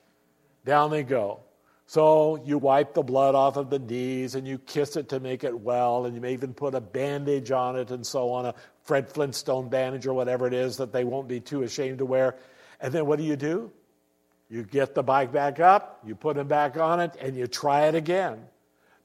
down 0.65 0.91
they 0.93 1.03
go. 1.03 1.41
So 1.87 2.41
you 2.47 2.57
wipe 2.57 2.95
the 2.95 3.03
blood 3.03 3.35
off 3.35 3.57
of 3.57 3.69
the 3.69 3.81
knees, 3.81 4.37
and 4.37 4.47
you 4.47 4.59
kiss 4.59 4.97
it 4.97 5.09
to 5.09 5.19
make 5.19 5.43
it 5.43 5.59
well, 5.59 6.07
and 6.07 6.15
you 6.15 6.21
may 6.21 6.35
even 6.35 6.55
put 6.55 6.77
a 6.77 6.81
bandage 6.81 7.51
on 7.51 7.77
it, 7.77 7.91
and 7.91 8.07
so 8.07 8.31
on, 8.31 8.47
a 8.47 8.55
Fred 8.85 9.09
Flintstone 9.09 9.69
bandage 9.69 10.07
or 10.07 10.15
whatever 10.15 10.47
it 10.47 10.55
is 10.55 10.77
that 10.77 10.93
they 10.93 11.03
won't 11.03 11.27
be 11.27 11.41
too 11.41 11.63
ashamed 11.63 11.99
to 11.99 12.07
wear. 12.07 12.37
And 12.81 12.95
then 12.95 13.07
what 13.07 13.19
do 13.19 13.25
you 13.25 13.37
do? 13.37 13.73
You 14.49 14.63
get 14.63 14.95
the 14.95 15.03
bike 15.03 15.33
back 15.33 15.59
up, 15.59 16.01
you 16.07 16.15
put 16.15 16.37
them 16.37 16.47
back 16.47 16.77
on 16.77 17.01
it, 17.01 17.17
and 17.21 17.37
you 17.37 17.49
try 17.49 17.89
it 17.89 17.97
again. 17.97 18.39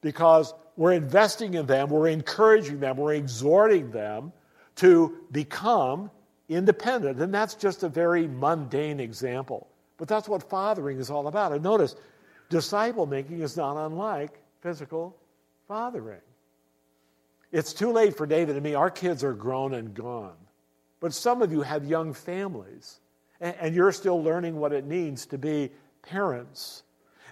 Because 0.00 0.54
we're 0.76 0.92
investing 0.92 1.54
in 1.54 1.66
them, 1.66 1.90
we're 1.90 2.08
encouraging 2.08 2.80
them, 2.80 2.96
we're 2.96 3.14
exhorting 3.14 3.90
them 3.90 4.32
to 4.76 5.18
become 5.30 6.10
independent. 6.48 7.20
And 7.20 7.32
that's 7.32 7.54
just 7.54 7.82
a 7.82 7.88
very 7.88 8.26
mundane 8.26 9.00
example. 9.00 9.68
But 9.96 10.08
that's 10.08 10.28
what 10.28 10.48
fathering 10.48 10.98
is 10.98 11.10
all 11.10 11.28
about. 11.28 11.52
And 11.52 11.62
notice, 11.62 11.94
disciple 12.48 13.06
making 13.06 13.40
is 13.40 13.56
not 13.56 13.76
unlike 13.76 14.42
physical 14.60 15.16
fathering. 15.68 16.20
It's 17.52 17.72
too 17.72 17.92
late 17.92 18.16
for 18.16 18.26
David 18.26 18.56
and 18.56 18.64
me. 18.64 18.74
Our 18.74 18.90
kids 18.90 19.24
are 19.24 19.34
grown 19.34 19.74
and 19.74 19.92
gone. 19.92 20.36
But 21.00 21.12
some 21.14 21.42
of 21.42 21.50
you 21.50 21.62
have 21.62 21.84
young 21.84 22.12
families, 22.12 23.00
and 23.40 23.74
you're 23.74 23.92
still 23.92 24.22
learning 24.22 24.56
what 24.56 24.72
it 24.72 24.86
means 24.86 25.26
to 25.26 25.38
be 25.38 25.70
parents. 26.02 26.82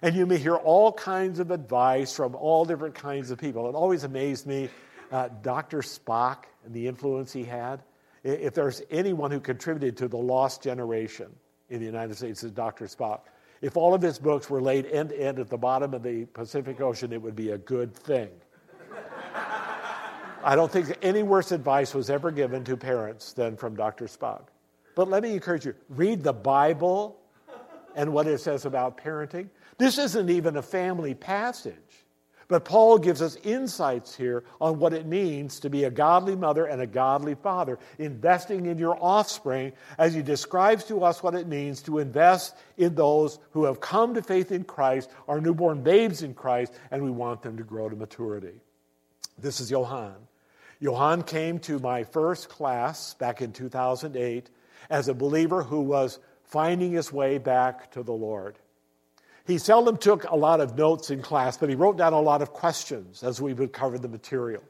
And 0.02 0.14
you 0.14 0.26
may 0.26 0.38
hear 0.38 0.54
all 0.54 0.92
kinds 0.92 1.40
of 1.40 1.50
advice 1.50 2.14
from 2.14 2.34
all 2.34 2.64
different 2.64 2.94
kinds 2.94 3.30
of 3.30 3.38
people. 3.38 3.68
It 3.68 3.74
always 3.74 4.04
amazed 4.04 4.46
me, 4.46 4.68
uh, 5.10 5.28
Dr. 5.42 5.78
Spock 5.78 6.44
and 6.64 6.72
the 6.72 6.86
influence 6.86 7.32
he 7.32 7.44
had. 7.44 7.82
If 8.22 8.54
there's 8.54 8.82
anyone 8.90 9.30
who 9.30 9.40
contributed 9.40 9.96
to 9.98 10.08
the 10.08 10.16
lost 10.16 10.62
generation 10.62 11.28
in 11.68 11.80
the 11.80 11.86
United 11.86 12.16
States, 12.16 12.42
it's 12.42 12.52
Dr. 12.52 12.86
Spock. 12.86 13.20
If 13.60 13.76
all 13.76 13.92
of 13.92 14.02
his 14.02 14.18
books 14.18 14.48
were 14.48 14.60
laid 14.60 14.86
end 14.86 15.10
to 15.10 15.20
end 15.20 15.38
at 15.40 15.48
the 15.48 15.58
bottom 15.58 15.94
of 15.94 16.02
the 16.02 16.26
Pacific 16.26 16.80
Ocean, 16.80 17.12
it 17.12 17.20
would 17.20 17.34
be 17.34 17.50
a 17.50 17.58
good 17.58 17.94
thing. 17.94 18.28
I 20.44 20.54
don't 20.54 20.70
think 20.70 20.96
any 21.02 21.24
worse 21.24 21.50
advice 21.50 21.94
was 21.94 22.10
ever 22.10 22.30
given 22.30 22.62
to 22.64 22.76
parents 22.76 23.32
than 23.32 23.56
from 23.56 23.74
Dr. 23.74 24.06
Spock. 24.06 24.42
But 24.94 25.08
let 25.08 25.22
me 25.22 25.32
encourage 25.32 25.64
you 25.64 25.74
read 25.88 26.22
the 26.22 26.32
Bible 26.32 27.18
and 27.96 28.12
what 28.12 28.28
it 28.28 28.40
says 28.40 28.64
about 28.64 28.96
parenting. 28.96 29.48
This 29.78 29.96
isn't 29.98 30.28
even 30.28 30.56
a 30.56 30.62
family 30.62 31.14
passage. 31.14 31.74
But 32.48 32.64
Paul 32.64 32.96
gives 32.96 33.20
us 33.20 33.36
insights 33.44 34.14
here 34.14 34.42
on 34.58 34.78
what 34.78 34.94
it 34.94 35.04
means 35.04 35.60
to 35.60 35.68
be 35.68 35.84
a 35.84 35.90
godly 35.90 36.34
mother 36.34 36.64
and 36.64 36.80
a 36.80 36.86
godly 36.86 37.34
father, 37.34 37.78
investing 37.98 38.64
in 38.64 38.78
your 38.78 38.96
offspring 39.02 39.72
as 39.98 40.14
he 40.14 40.22
describes 40.22 40.84
to 40.84 41.04
us 41.04 41.22
what 41.22 41.34
it 41.34 41.46
means 41.46 41.82
to 41.82 41.98
invest 41.98 42.56
in 42.78 42.94
those 42.94 43.38
who 43.50 43.64
have 43.64 43.80
come 43.80 44.14
to 44.14 44.22
faith 44.22 44.50
in 44.50 44.64
Christ, 44.64 45.10
are 45.28 45.42
newborn 45.42 45.82
babes 45.82 46.22
in 46.22 46.32
Christ, 46.32 46.72
and 46.90 47.04
we 47.04 47.10
want 47.10 47.42
them 47.42 47.58
to 47.58 47.62
grow 47.62 47.90
to 47.90 47.96
maturity. 47.96 48.62
This 49.36 49.60
is 49.60 49.70
Johan. 49.70 50.16
Johan 50.80 51.24
came 51.24 51.58
to 51.60 51.78
my 51.80 52.02
first 52.02 52.48
class 52.48 53.12
back 53.14 53.42
in 53.42 53.52
2008 53.52 54.48
as 54.88 55.08
a 55.08 55.14
believer 55.14 55.62
who 55.62 55.82
was 55.82 56.18
finding 56.44 56.92
his 56.92 57.12
way 57.12 57.36
back 57.36 57.90
to 57.92 58.02
the 58.02 58.12
Lord. 58.12 58.58
He 59.48 59.56
seldom 59.56 59.96
took 59.96 60.24
a 60.24 60.36
lot 60.36 60.60
of 60.60 60.76
notes 60.76 61.10
in 61.10 61.22
class, 61.22 61.56
but 61.56 61.70
he 61.70 61.74
wrote 61.74 61.96
down 61.96 62.12
a 62.12 62.20
lot 62.20 62.42
of 62.42 62.52
questions 62.52 63.22
as 63.22 63.40
we 63.40 63.54
would 63.54 63.72
cover 63.72 63.98
the 63.98 64.06
material. 64.06 64.62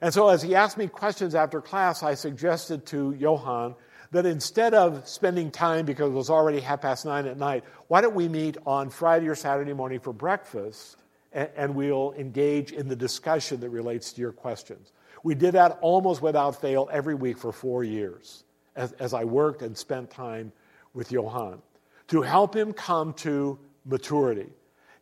And 0.00 0.14
so, 0.14 0.28
as 0.28 0.40
he 0.40 0.54
asked 0.54 0.78
me 0.78 0.86
questions 0.86 1.34
after 1.34 1.60
class, 1.60 2.04
I 2.04 2.14
suggested 2.14 2.86
to 2.86 3.12
Johan 3.18 3.74
that 4.12 4.24
instead 4.24 4.72
of 4.72 5.08
spending 5.08 5.50
time 5.50 5.84
because 5.84 6.12
it 6.12 6.14
was 6.14 6.30
already 6.30 6.60
half 6.60 6.80
past 6.80 7.04
nine 7.04 7.26
at 7.26 7.38
night, 7.38 7.64
why 7.88 8.00
don't 8.00 8.14
we 8.14 8.28
meet 8.28 8.56
on 8.64 8.88
Friday 8.88 9.26
or 9.26 9.34
Saturday 9.34 9.72
morning 9.72 9.98
for 9.98 10.12
breakfast 10.12 10.96
and, 11.32 11.48
and 11.56 11.74
we'll 11.74 12.14
engage 12.16 12.70
in 12.70 12.86
the 12.86 12.94
discussion 12.94 13.58
that 13.60 13.70
relates 13.70 14.12
to 14.12 14.20
your 14.20 14.30
questions. 14.30 14.92
We 15.24 15.34
did 15.34 15.54
that 15.54 15.78
almost 15.80 16.22
without 16.22 16.60
fail 16.60 16.88
every 16.92 17.16
week 17.16 17.36
for 17.36 17.50
four 17.50 17.82
years 17.82 18.44
as, 18.76 18.92
as 18.92 19.12
I 19.12 19.24
worked 19.24 19.62
and 19.62 19.76
spent 19.76 20.08
time 20.10 20.52
with 20.92 21.10
Johan 21.10 21.62
to 22.08 22.22
help 22.22 22.54
him 22.54 22.72
come 22.72 23.12
to 23.14 23.58
maturity. 23.84 24.48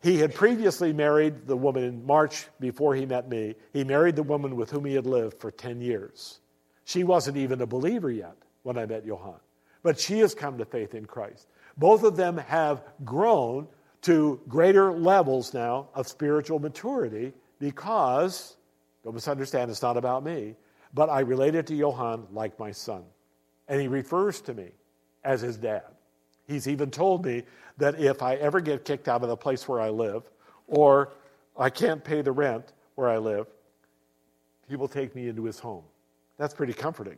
He 0.01 0.17
had 0.17 0.35
previously 0.35 0.91
married 0.91 1.47
the 1.47 1.55
woman 1.55 1.83
in 1.83 2.05
March 2.05 2.47
before 2.59 2.93
he 2.93 3.05
met 3.05 3.29
me. 3.29 3.55
He 3.71 3.83
married 3.83 4.17
the 4.17 4.23
woman 4.23 4.55
with 4.55 4.69
whom 4.69 4.83
he 4.83 4.93
had 4.95 5.05
lived 5.05 5.39
for 5.39 5.49
10 5.49 5.79
years. 5.79 6.39
She 6.83 7.05
wasn't 7.05 7.37
even 7.37 7.61
a 7.61 7.65
believer 7.65 8.11
yet 8.11 8.35
when 8.63 8.77
I 8.77 8.85
met 8.85 9.05
Johan, 9.05 9.39
but 9.81 9.99
she 9.99 10.19
has 10.19 10.35
come 10.35 10.57
to 10.57 10.65
faith 10.65 10.93
in 10.93 11.05
Christ. 11.05 11.47
Both 11.77 12.03
of 12.03 12.17
them 12.17 12.37
have 12.37 12.83
grown 13.05 13.67
to 14.01 14.41
greater 14.49 14.91
levels 14.91 15.53
now 15.53 15.87
of 15.95 16.07
spiritual 16.07 16.59
maturity 16.59 17.31
because, 17.59 18.57
don't 19.05 19.13
misunderstand, 19.13 19.71
it's 19.71 19.81
not 19.81 19.95
about 19.95 20.23
me, 20.25 20.55
but 20.93 21.09
I 21.09 21.21
related 21.21 21.65
to 21.67 21.75
Johan 21.75 22.27
like 22.31 22.59
my 22.59 22.71
son. 22.71 23.03
And 23.69 23.79
he 23.79 23.87
refers 23.87 24.41
to 24.41 24.53
me 24.53 24.71
as 25.23 25.39
his 25.39 25.55
dad. 25.55 25.83
He's 26.47 26.67
even 26.67 26.91
told 26.91 27.25
me 27.25 27.43
that 27.77 27.99
if 27.99 28.21
I 28.21 28.35
ever 28.35 28.59
get 28.59 28.85
kicked 28.85 29.07
out 29.07 29.23
of 29.23 29.29
the 29.29 29.37
place 29.37 29.67
where 29.67 29.79
I 29.79 29.89
live, 29.89 30.23
or 30.67 31.13
I 31.57 31.69
can't 31.69 32.03
pay 32.03 32.21
the 32.21 32.31
rent 32.31 32.73
where 32.95 33.09
I 33.09 33.17
live, 33.17 33.47
he 34.67 34.75
will 34.75 34.87
take 34.87 35.15
me 35.15 35.27
into 35.27 35.45
his 35.45 35.59
home. 35.59 35.83
That's 36.37 36.53
pretty 36.53 36.73
comforting. 36.73 37.17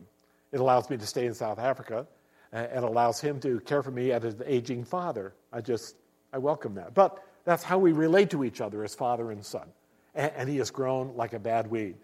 It 0.52 0.60
allows 0.60 0.90
me 0.90 0.96
to 0.96 1.06
stay 1.06 1.26
in 1.26 1.34
South 1.34 1.58
Africa 1.58 2.06
and 2.52 2.84
allows 2.84 3.20
him 3.20 3.40
to 3.40 3.60
care 3.60 3.82
for 3.82 3.90
me 3.90 4.12
as 4.12 4.24
an 4.24 4.42
aging 4.46 4.84
father. 4.84 5.34
I 5.52 5.60
just, 5.60 5.96
I 6.32 6.38
welcome 6.38 6.74
that. 6.74 6.94
But 6.94 7.22
that's 7.44 7.62
how 7.62 7.78
we 7.78 7.92
relate 7.92 8.30
to 8.30 8.44
each 8.44 8.60
other 8.60 8.84
as 8.84 8.94
father 8.94 9.30
and 9.30 9.44
son. 9.44 9.68
And, 10.14 10.48
he 10.48 10.56
has 10.58 10.70
grown 10.70 11.14
like 11.14 11.34
a 11.34 11.38
bad 11.38 11.70
weed. 11.70 11.96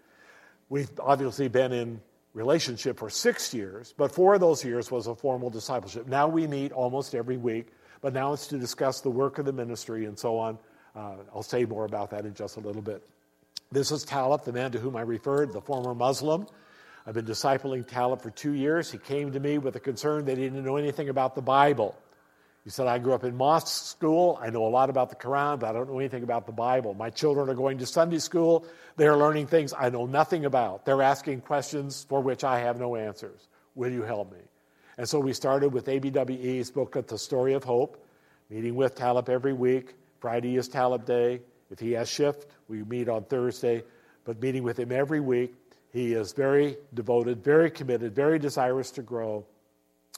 We've 0.69 0.89
obviously 0.99 1.47
been 1.47 1.71
in 1.71 2.01
relationship 2.33 2.97
for 2.97 3.09
six 3.09 3.53
years, 3.53 3.93
but 3.97 4.11
four 4.11 4.33
of 4.33 4.41
those 4.41 4.63
years 4.63 4.89
was 4.89 5.07
a 5.07 5.15
formal 5.15 5.49
discipleship. 5.49 6.07
Now 6.07 6.27
we 6.27 6.47
meet 6.47 6.71
almost 6.71 7.13
every 7.13 7.37
week, 7.37 7.67
but 8.01 8.13
now 8.13 8.33
it's 8.33 8.47
to 8.47 8.57
discuss 8.57 9.01
the 9.01 9.09
work 9.09 9.37
of 9.37 9.45
the 9.45 9.53
ministry 9.53 10.05
and 10.05 10.17
so 10.17 10.37
on. 10.37 10.57
Uh, 10.95 11.15
I'll 11.33 11.43
say 11.43 11.65
more 11.65 11.85
about 11.85 12.09
that 12.11 12.25
in 12.25 12.33
just 12.33 12.57
a 12.57 12.59
little 12.59 12.81
bit. 12.81 13.03
This 13.71 13.91
is 13.91 14.03
Talib, 14.03 14.43
the 14.43 14.51
man 14.51 14.71
to 14.71 14.79
whom 14.79 14.95
I 14.95 15.01
referred, 15.01 15.53
the 15.53 15.61
former 15.61 15.95
Muslim. 15.95 16.47
I've 17.05 17.15
been 17.15 17.25
discipling 17.25 17.87
Talib 17.87 18.21
for 18.21 18.29
two 18.29 18.53
years. 18.53 18.91
He 18.91 18.97
came 18.97 19.31
to 19.31 19.39
me 19.39 19.57
with 19.57 19.75
a 19.75 19.79
concern 19.79 20.25
that 20.25 20.37
he 20.37 20.43
didn't 20.43 20.63
know 20.63 20.77
anything 20.77 21.09
about 21.09 21.35
the 21.35 21.41
Bible. 21.41 21.95
He 22.63 22.69
said, 22.69 22.87
I 22.87 22.97
grew 22.97 23.13
up 23.13 23.25
in 23.25 23.35
mosque 23.35 23.67
school. 23.67 24.39
I 24.41 24.49
know 24.49 24.65
a 24.65 24.69
lot 24.69 24.89
about 24.89 25.09
the 25.09 25.17
Quran, 25.17 25.59
but 25.59 25.69
I 25.69 25.73
don't 25.73 25.89
know 25.89 25.99
anything 25.99 26.23
about 26.23 26.45
the 26.45 26.53
Bible. 26.53 26.93
My 26.93 27.09
children 27.09 27.49
are 27.49 27.55
going 27.55 27.77
to 27.79 27.85
Sunday 27.85 28.19
school. 28.19 28.65
They're 28.95 29.17
learning 29.17 29.47
things 29.47 29.73
I 29.77 29.89
know 29.89 30.05
nothing 30.05 30.45
about. 30.45 30.85
They're 30.85 31.01
asking 31.01 31.41
questions 31.41 32.05
for 32.07 32.21
which 32.21 32.45
I 32.45 32.59
have 32.59 32.79
no 32.79 32.95
answers. 32.95 33.47
Will 33.75 33.91
you 33.91 34.03
help 34.03 34.31
me? 34.31 34.39
And 34.97 35.09
so 35.09 35.19
we 35.19 35.33
started 35.33 35.73
with 35.73 35.87
ABWE's 35.87 36.71
book 36.71 37.05
The 37.05 37.17
Story 37.17 37.53
of 37.53 37.65
Hope, 37.65 38.01
meeting 38.49 38.75
with 38.75 38.95
Talib 38.95 39.27
every 39.27 39.53
week. 39.53 39.95
Friday 40.21 40.55
is 40.55 40.69
Talib 40.69 41.05
Day. 41.05 41.41
If 41.69 41.79
he 41.79 41.91
has 41.93 42.07
shift, 42.07 42.45
we 42.69 42.81
meet 42.83 43.09
on 43.09 43.25
Thursday, 43.25 43.83
but 44.23 44.41
meeting 44.41 44.63
with 44.63 44.79
him 44.79 44.91
every 44.93 45.19
week. 45.19 45.53
He 45.91 46.13
is 46.13 46.31
very 46.31 46.77
devoted, 46.93 47.43
very 47.43 47.71
committed, 47.71 48.15
very 48.15 48.39
desirous 48.39 48.91
to 48.91 49.01
grow, 49.01 49.45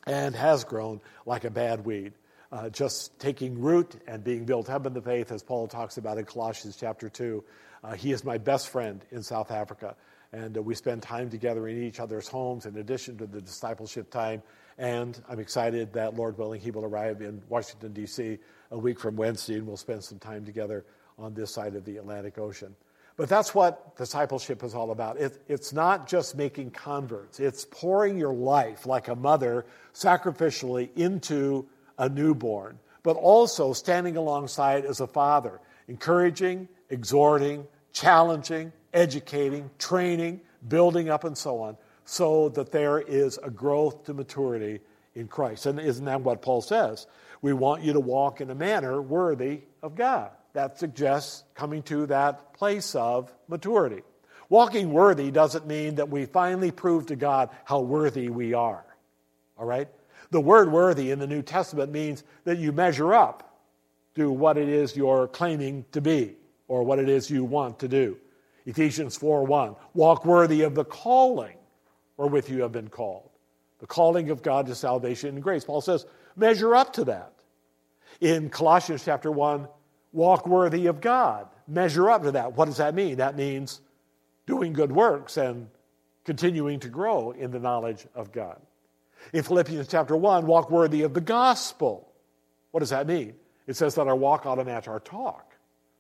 and 0.06 0.36
has 0.36 0.64
grown 0.64 1.02
like 1.26 1.44
a 1.44 1.50
bad 1.50 1.86
weed 1.86 2.14
uh, 2.56 2.70
just 2.70 3.20
taking 3.20 3.60
root 3.60 3.96
and 4.08 4.24
being 4.24 4.46
built 4.46 4.70
up 4.70 4.86
in 4.86 4.94
the 4.94 5.02
faith, 5.02 5.30
as 5.30 5.44
Paul 5.44 5.68
talks 5.68 5.98
about 5.98 6.18
in 6.18 6.24
Colossians 6.24 6.78
chapter 6.78 7.10
2. 7.10 7.44
Uh, 7.84 7.94
he 7.96 8.14
is 8.14 8.24
my 8.24 8.38
best 8.38 8.70
friend 8.70 9.04
in 9.12 9.22
South 9.24 9.52
Africa, 9.52 9.98
and 10.32 10.58
uh, 10.58 10.62
we 10.62 10.74
spend 10.74 11.02
time 11.02 11.30
together 11.30 11.68
in 11.68 11.84
each 11.84 12.00
other's 12.00 12.30
homes 12.30 12.66
in 12.66 12.78
addition 12.78 13.18
to 13.18 13.28
the 13.28 13.42
discipleship 13.42 14.10
time. 14.10 14.42
And 14.78 15.22
I'm 15.28 15.40
excited 15.40 15.92
that, 15.94 16.16
Lord 16.16 16.38
willing, 16.38 16.62
he 16.62 16.72
will 16.72 16.86
arrive 16.86 17.22
in 17.22 17.42
Washington, 17.50 17.92
D.C. 17.92 18.38
a 18.72 18.78
week 18.78 19.02
from 19.02 19.18
Wednesday, 19.18 19.56
and 19.56 19.68
we'll 19.68 19.76
spend 19.76 20.02
some 20.06 20.20
time 20.20 20.46
together 20.46 20.86
on 21.20 21.34
this 21.34 21.54
side 21.54 21.76
of 21.76 21.84
the 21.84 21.98
Atlantic 21.98 22.38
Ocean. 22.38 22.74
But 23.18 23.28
that's 23.28 23.54
what 23.54 23.98
discipleship 23.98 24.64
is 24.64 24.74
all 24.74 24.92
about. 24.92 25.18
It, 25.18 25.42
it's 25.50 25.74
not 25.74 26.08
just 26.08 26.38
making 26.38 26.72
converts, 26.72 27.42
it's 27.42 27.66
pouring 27.66 28.18
your 28.18 28.34
life 28.34 28.86
like 28.86 29.10
a 29.10 29.16
mother 29.16 29.66
sacrificially 29.94 30.90
into 30.96 31.68
a 31.98 32.10
newborn, 32.10 32.80
but 33.04 33.16
also 33.16 33.74
standing 33.74 34.18
alongside 34.18 34.86
as 34.86 35.00
a 35.00 35.08
father, 35.08 35.60
encouraging, 35.88 36.68
exhorting, 36.90 37.66
challenging, 37.94 38.72
educating, 38.94 39.70
training, 39.78 40.42
building 40.68 41.10
up, 41.10 41.24
and 41.24 41.38
so 41.38 41.62
on, 41.62 41.78
so 42.06 42.50
that 42.50 42.72
there 42.72 43.00
is 43.00 43.40
a 43.44 43.50
growth 43.50 44.06
to 44.06 44.14
maturity 44.14 44.80
in 45.16 45.28
Christ. 45.28 45.66
And 45.66 45.80
isn't 45.80 46.06
that 46.06 46.22
what 46.22 46.42
Paul 46.42 46.62
says? 46.62 47.08
We 47.42 47.54
want 47.54 47.84
you 47.84 47.94
to 47.94 48.00
walk 48.00 48.42
in 48.42 48.50
a 48.50 48.56
manner 48.56 49.02
worthy 49.02 49.62
of 49.82 49.96
God. 49.96 50.32
That 50.54 50.80
suggests 50.80 51.44
coming 51.54 51.84
to 51.84 52.06
that 52.08 52.54
place 52.54 52.96
of 52.96 53.34
maturity. 53.48 54.04
Walking 54.50 54.92
worthy 54.92 55.32
doesn't 55.32 55.68
mean 55.68 55.96
that 55.96 56.10
we 56.10 56.26
finally 56.26 56.72
prove 56.72 57.08
to 57.08 57.16
God 57.16 57.50
how 57.66 57.82
worthy 57.82 58.30
we 58.30 58.54
are. 58.54 58.86
All 59.58 59.66
right? 59.66 59.88
The 60.36 60.42
word 60.42 60.70
worthy 60.70 61.12
in 61.12 61.20
the 61.20 61.28
New 61.28 61.42
Testament 61.42 61.94
means 61.94 62.26
that 62.44 62.58
you 62.58 62.74
measure 62.74 63.14
up 63.14 63.58
to 64.16 64.30
what 64.30 64.58
it 64.58 64.68
is 64.68 64.94
you're 64.94 65.30
claiming 65.30 65.86
to 65.94 66.02
be 66.02 66.36
or 66.68 66.84
what 66.84 67.00
it 67.00 67.08
is 67.08 67.30
you 67.30 67.46
want 67.46 67.80
to 67.80 67.88
do. 67.88 68.18
Ephesians 68.66 69.16
4 69.16 69.46
1. 69.46 69.78
Walk 69.94 70.26
worthy 70.26 70.64
of 70.64 70.76
the 70.76 70.84
calling 70.84 71.56
wherewith 72.18 72.50
you 72.50 72.62
have 72.64 72.74
been 72.74 72.90
called. 72.90 73.30
The 73.80 73.88
calling 73.88 74.30
of 74.30 74.44
God 74.44 74.66
to 74.66 74.76
salvation 74.76 75.36
and 75.36 75.42
grace. 75.42 75.64
Paul 75.64 75.80
says, 75.80 76.06
measure 76.36 76.76
up 76.76 76.92
to 76.96 77.06
that. 77.06 77.32
In 78.20 78.50
Colossians 78.50 79.06
chapter 79.06 79.32
1, 79.32 79.70
walk 80.12 80.46
worthy 80.48 80.88
of 80.88 81.00
God. 81.00 81.48
Measure 81.66 82.10
up 82.10 82.24
to 82.24 82.32
that. 82.32 82.58
What 82.58 82.66
does 82.66 82.76
that 82.76 82.94
mean? 82.94 83.16
That 83.20 83.38
means 83.38 83.80
doing 84.48 84.74
good 84.74 84.92
works 84.92 85.38
and 85.38 85.70
continuing 86.26 86.82
to 86.82 86.90
grow 86.90 87.32
in 87.32 87.52
the 87.52 87.60
knowledge 87.60 88.06
of 88.14 88.34
God. 88.34 88.60
In 89.34 89.44
Philippians 89.44 89.88
chapter 89.88 90.16
1, 90.16 90.46
walk 90.46 90.70
worthy 90.70 91.04
of 91.04 91.14
the 91.14 91.22
gospel. 91.22 92.12
What 92.72 92.82
does 92.82 92.90
that 92.90 93.08
mean? 93.08 93.36
It 93.68 93.76
says 93.76 93.96
that 93.96 94.08
our 94.08 94.16
walk 94.16 94.46
ought 94.46 94.56
to 94.56 94.66
match 94.66 94.88
our 94.88 95.00
talk. 95.00 95.54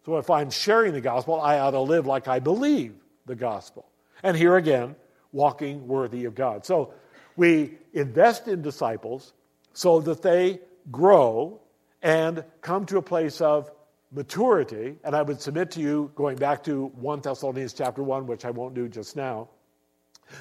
So 0.06 0.18
if 0.18 0.30
I'm 0.30 0.52
sharing 0.52 0.94
the 0.94 1.02
gospel, 1.02 1.42
I 1.42 1.60
ought 1.60 1.72
to 1.72 1.80
live 1.80 2.06
like 2.06 2.28
I 2.28 2.40
believe 2.40 2.94
the 3.26 3.36
gospel. 3.36 3.88
And 4.22 4.38
here 4.38 4.56
again, 4.56 4.96
walking 5.32 5.88
worthy 5.88 6.26
of 6.26 6.36
God. 6.36 6.66
So 6.66 6.94
we 7.36 7.78
invest 7.94 8.48
in 8.48 8.62
disciples 8.62 9.34
so 9.74 10.00
that 10.02 10.22
they 10.22 10.60
grow 10.92 11.60
and 12.02 12.44
come 12.62 12.86
to 12.86 12.98
a 12.98 13.02
place 13.02 13.42
of 13.42 13.72
maturity. 14.12 14.96
And 15.04 15.16
I 15.16 15.24
would 15.24 15.42
submit 15.42 15.72
to 15.72 15.82
you, 15.82 16.12
going 16.16 16.38
back 16.38 16.64
to 16.66 16.86
1 16.88 17.22
Thessalonians 17.22 17.74
chapter 17.74 18.04
1, 18.04 18.28
which 18.28 18.46
I 18.46 18.52
won't 18.52 18.76
do 18.76 18.88
just 18.88 19.16
now, 19.16 19.50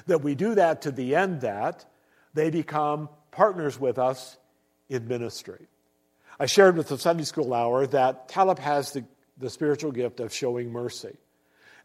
that 0.05 0.21
we 0.21 0.35
do 0.35 0.55
that 0.55 0.83
to 0.83 0.91
the 0.91 1.15
end 1.15 1.41
that 1.41 1.85
they 2.35 2.51
become 2.51 3.09
partners 3.31 3.79
with 3.79 3.97
us 3.97 4.37
in 4.89 5.07
ministry. 5.07 5.65
I 6.39 6.45
shared 6.45 6.77
with 6.77 6.89
the 6.89 6.97
Sunday 6.97 7.23
school 7.23 7.53
hour 7.53 7.87
that 7.87 8.27
Talib 8.27 8.59
has 8.59 8.91
the, 8.91 9.05
the 9.37 9.49
spiritual 9.49 9.91
gift 9.91 10.19
of 10.19 10.33
showing 10.33 10.71
mercy. 10.71 11.17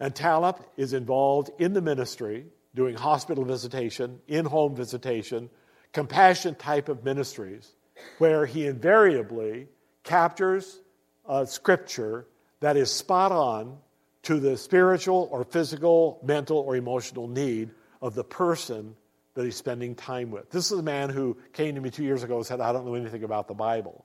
And 0.00 0.14
Talib 0.14 0.56
is 0.76 0.92
involved 0.92 1.50
in 1.58 1.72
the 1.72 1.80
ministry, 1.80 2.46
doing 2.74 2.96
hospital 2.96 3.44
visitation, 3.44 4.20
in 4.26 4.44
home 4.44 4.74
visitation, 4.74 5.50
compassion 5.92 6.56
type 6.56 6.88
of 6.88 7.04
ministries, 7.04 7.72
where 8.18 8.44
he 8.44 8.66
invariably 8.66 9.68
captures 10.02 10.80
a 11.28 11.46
scripture 11.46 12.26
that 12.58 12.76
is 12.76 12.90
spot 12.90 13.30
on 13.30 13.78
to 14.22 14.40
the 14.40 14.56
spiritual 14.56 15.28
or 15.30 15.44
physical, 15.44 16.18
mental, 16.24 16.58
or 16.58 16.76
emotional 16.76 17.28
need 17.28 17.70
of 18.02 18.14
the 18.14 18.24
person 18.24 18.96
that 19.40 19.46
he's 19.46 19.56
spending 19.56 19.94
time 19.94 20.30
with. 20.30 20.50
This 20.50 20.70
is 20.70 20.78
a 20.78 20.82
man 20.82 21.08
who 21.08 21.36
came 21.52 21.74
to 21.74 21.80
me 21.80 21.90
two 21.90 22.04
years 22.04 22.22
ago 22.22 22.36
and 22.36 22.46
said, 22.46 22.60
I 22.60 22.72
don't 22.72 22.84
know 22.84 22.94
anything 22.94 23.24
about 23.24 23.48
the 23.48 23.54
Bible, 23.54 24.04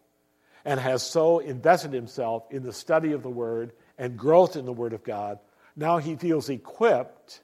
and 0.64 0.80
has 0.80 1.04
so 1.04 1.40
invested 1.40 1.94
himself 1.94 2.46
in 2.52 2.64
the 2.64 2.74
study 2.74 3.12
of 3.12 3.22
the 3.22 3.30
Word 3.30 3.74
and 3.98 4.18
growth 4.18 4.56
in 4.56 4.66
the 4.66 4.74
Word 4.74 4.94
of 4.94 5.04
God. 5.04 5.40
Now 5.76 5.98
he 5.98 6.16
feels 6.16 6.50
equipped 6.50 7.42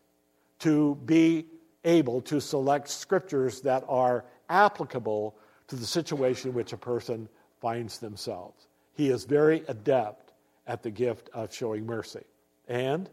to 0.59 0.95
be 1.03 1.45
able 1.83 2.21
to 2.21 2.39
select 2.39 2.87
scriptures 2.87 3.61
that 3.61 3.83
are 3.89 4.23
applicable 4.49 5.35
to 5.67 5.75
the 5.75 5.85
situation 5.85 6.51
in 6.51 6.55
which 6.55 6.73
a 6.73 6.77
person 6.77 7.27
finds 7.59 7.99
themselves. 7.99 8.67
He 8.93 9.09
is 9.09 9.25
very 9.25 9.63
adept 9.67 10.33
at 10.67 10.83
the 10.83 10.91
gift 10.91 11.29
of 11.33 11.53
showing 11.53 11.85
mercy. 11.85 12.23
And 12.67 13.09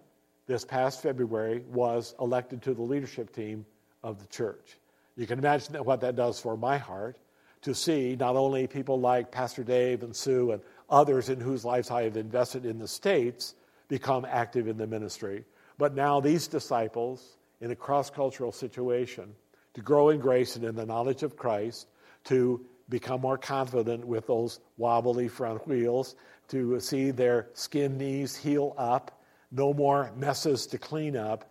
this 0.47 0.65
past 0.65 1.03
February 1.03 1.65
was 1.69 2.15
elected 2.21 2.63
to 2.63 2.75
the 2.75 2.83
leadership 2.83 3.35
team 3.35 3.67
of 4.03 4.21
the 4.21 4.27
church. 4.27 4.79
You 5.17 5.27
can 5.27 5.39
imagine 5.39 5.75
what 5.85 6.01
that 6.01 6.17
does 6.17 6.41
for 6.41 6.57
my 6.57 6.79
heart 6.79 7.19
to 7.63 7.75
see 7.75 8.17
not 8.19 8.37
only 8.37 8.67
people 8.67 9.01
like 9.01 9.33
Pastor 9.33 9.65
Dave 9.65 10.03
and 10.03 10.15
Sue 10.15 10.53
and 10.53 10.63
others 10.89 11.29
in 11.29 11.41
whose 11.41 11.65
lives 11.65 11.91
I 11.91 12.05
have 12.05 12.17
invested 12.17 12.65
in 12.65 12.79
the 12.79 12.87
States 12.89 13.55
become 13.89 14.25
active 14.25 14.69
in 14.69 14.77
the 14.77 14.87
ministry, 14.87 15.45
but 15.77 15.95
now 15.95 16.21
these 16.21 16.47
disciples 16.47 17.39
in 17.61 17.71
a 17.71 17.77
cross 17.77 18.11
cultural 18.11 18.53
situation 18.53 19.35
to 19.75 19.81
grow 19.81 20.11
in 20.11 20.21
grace 20.21 20.57
and 20.57 20.65
in 20.65 20.77
the 20.77 20.87
knowledge 20.87 21.23
of 21.23 21.37
Christ, 21.37 21.89
to 22.25 22.65
become 22.89 23.21
more 23.21 23.39
confident 23.39 24.05
with 24.07 24.27
those 24.27 24.61
wobbly 24.77 25.29
front 25.29 25.67
wheels, 25.67 26.15
to 26.49 26.81
see 26.81 27.11
their 27.11 27.49
skin 27.55 27.99
knees 27.99 28.37
heal 28.37 28.75
up, 28.79 29.21
no 29.51 29.73
more 29.75 30.11
messes 30.17 30.67
to 30.69 30.79
clean 30.79 31.17
up, 31.17 31.51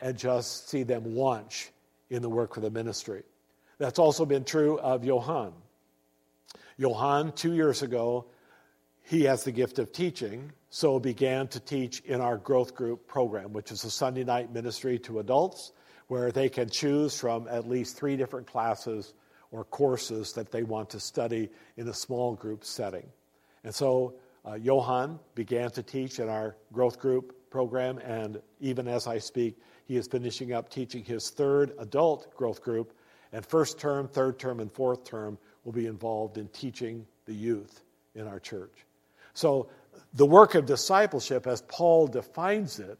and 0.00 0.16
just 0.16 0.68
see 0.68 0.82
them 0.82 1.14
launch 1.14 1.70
in 2.10 2.22
the 2.22 2.28
work 2.28 2.56
of 2.56 2.62
the 2.62 2.70
ministry. 2.70 3.22
That's 3.78 3.98
also 3.98 4.24
been 4.24 4.44
true 4.44 4.78
of 4.78 5.04
Johann. 5.04 5.52
Johann, 6.78 7.32
two 7.32 7.54
years 7.54 7.82
ago, 7.82 8.26
he 9.02 9.22
has 9.24 9.44
the 9.44 9.52
gift 9.52 9.78
of 9.78 9.92
teaching, 9.92 10.52
so 10.68 10.98
began 10.98 11.48
to 11.48 11.60
teach 11.60 12.00
in 12.00 12.20
our 12.20 12.36
growth 12.36 12.74
group 12.74 13.06
program, 13.06 13.52
which 13.52 13.70
is 13.70 13.84
a 13.84 13.90
Sunday 13.90 14.24
night 14.24 14.52
ministry 14.52 14.98
to 15.00 15.20
adults 15.20 15.72
where 16.08 16.30
they 16.30 16.48
can 16.48 16.68
choose 16.68 17.18
from 17.18 17.48
at 17.48 17.68
least 17.68 17.96
three 17.96 18.16
different 18.16 18.46
classes 18.46 19.14
or 19.50 19.64
courses 19.64 20.32
that 20.32 20.50
they 20.50 20.62
want 20.62 20.90
to 20.90 21.00
study 21.00 21.48
in 21.76 21.88
a 21.88 21.94
small 21.94 22.34
group 22.34 22.64
setting. 22.64 23.06
And 23.64 23.74
so 23.74 24.14
uh, 24.44 24.54
Johann 24.54 25.18
began 25.34 25.70
to 25.72 25.82
teach 25.82 26.18
in 26.18 26.28
our 26.28 26.56
growth 26.72 26.98
group 26.98 27.34
program, 27.56 27.96
and 28.00 28.38
even 28.60 28.86
as 28.86 29.06
I 29.06 29.16
speak, 29.16 29.56
he 29.86 29.96
is 29.96 30.06
finishing 30.06 30.52
up 30.52 30.68
teaching 30.68 31.02
his 31.02 31.30
third 31.30 31.72
adult 31.78 32.36
growth 32.36 32.60
group. 32.60 32.92
And 33.32 33.46
first 33.46 33.78
term, 33.78 34.08
third 34.08 34.38
term, 34.38 34.60
and 34.60 34.70
fourth 34.70 35.04
term 35.04 35.38
will 35.64 35.72
be 35.72 35.86
involved 35.86 36.36
in 36.36 36.48
teaching 36.48 37.06
the 37.24 37.32
youth 37.32 37.80
in 38.14 38.26
our 38.28 38.38
church. 38.38 38.84
So, 39.32 39.70
the 40.12 40.26
work 40.26 40.54
of 40.54 40.66
discipleship, 40.66 41.46
as 41.46 41.62
Paul 41.62 42.08
defines 42.08 42.78
it, 42.78 42.98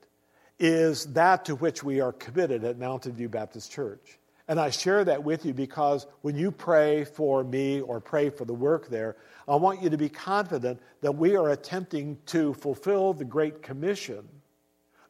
is 0.58 1.04
that 1.12 1.44
to 1.44 1.54
which 1.56 1.82
we 1.82 2.00
are 2.00 2.12
committed 2.12 2.64
at 2.64 2.78
Mountain 2.78 3.12
View 3.12 3.28
Baptist 3.28 3.70
Church. 3.70 4.18
And 4.48 4.58
I 4.58 4.70
share 4.70 5.04
that 5.04 5.22
with 5.22 5.44
you 5.44 5.52
because 5.52 6.06
when 6.22 6.34
you 6.34 6.50
pray 6.50 7.04
for 7.04 7.44
me 7.44 7.82
or 7.82 8.00
pray 8.00 8.30
for 8.30 8.46
the 8.46 8.54
work 8.54 8.88
there, 8.88 9.16
I 9.46 9.56
want 9.56 9.82
you 9.82 9.90
to 9.90 9.98
be 9.98 10.08
confident 10.08 10.80
that 11.02 11.12
we 11.12 11.36
are 11.36 11.50
attempting 11.50 12.16
to 12.26 12.54
fulfill 12.54 13.12
the 13.12 13.24
Great 13.24 13.60
Commission, 13.60 14.26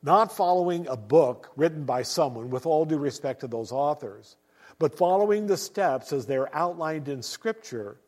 not 0.02 0.37
following 0.37 0.87
a 0.88 0.96
book 0.96 1.50
written 1.56 1.85
by 1.85 2.02
someone, 2.02 2.50
with 2.50 2.66
all 2.66 2.85
due 2.85 2.98
respect 2.98 3.40
to 3.40 3.48
those 3.48 3.72
authors, 3.72 4.37
but 4.78 4.96
following 4.96 5.46
the 5.46 5.56
steps 5.56 6.12
as 6.12 6.26
they're 6.26 6.54
outlined 6.54 7.09
in 7.09 7.22
Scripture, 7.22 7.98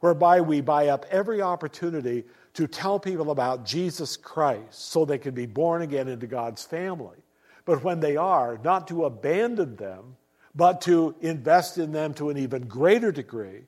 whereby 0.00 0.40
we 0.40 0.60
buy 0.60 0.88
up 0.88 1.06
every 1.10 1.40
opportunity 1.42 2.24
to 2.54 2.66
tell 2.66 2.98
people 2.98 3.30
about 3.30 3.64
Jesus 3.64 4.16
Christ 4.16 4.90
so 4.90 5.04
they 5.04 5.18
can 5.18 5.34
be 5.34 5.46
born 5.46 5.82
again 5.82 6.08
into 6.08 6.26
God's 6.26 6.64
family. 6.64 7.18
But 7.64 7.82
when 7.82 8.00
they 8.00 8.16
are, 8.16 8.58
not 8.62 8.88
to 8.88 9.04
abandon 9.04 9.76
them 9.76 10.16
but 10.54 10.82
to 10.82 11.14
invest 11.20 11.78
in 11.78 11.92
them 11.92 12.14
to 12.14 12.30
an 12.30 12.38
even 12.38 12.66
greater 12.66 13.10
degree, 13.10 13.62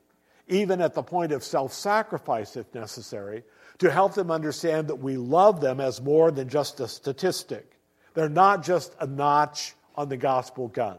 even 0.48 0.80
at 0.80 0.94
the 0.94 1.02
point 1.02 1.32
of 1.32 1.42
self 1.42 1.72
sacrifice 1.72 2.56
if 2.56 2.72
necessary, 2.74 3.42
to 3.78 3.90
help 3.90 4.14
them 4.14 4.30
understand 4.30 4.88
that 4.88 4.96
we 4.96 5.16
love 5.16 5.60
them 5.60 5.80
as 5.80 6.00
more 6.00 6.30
than 6.30 6.48
just 6.48 6.80
a 6.80 6.88
statistic. 6.88 7.78
They're 8.14 8.28
not 8.28 8.64
just 8.64 8.94
a 9.00 9.06
notch 9.06 9.74
on 9.94 10.08
the 10.08 10.16
gospel 10.16 10.68
gun. 10.68 10.98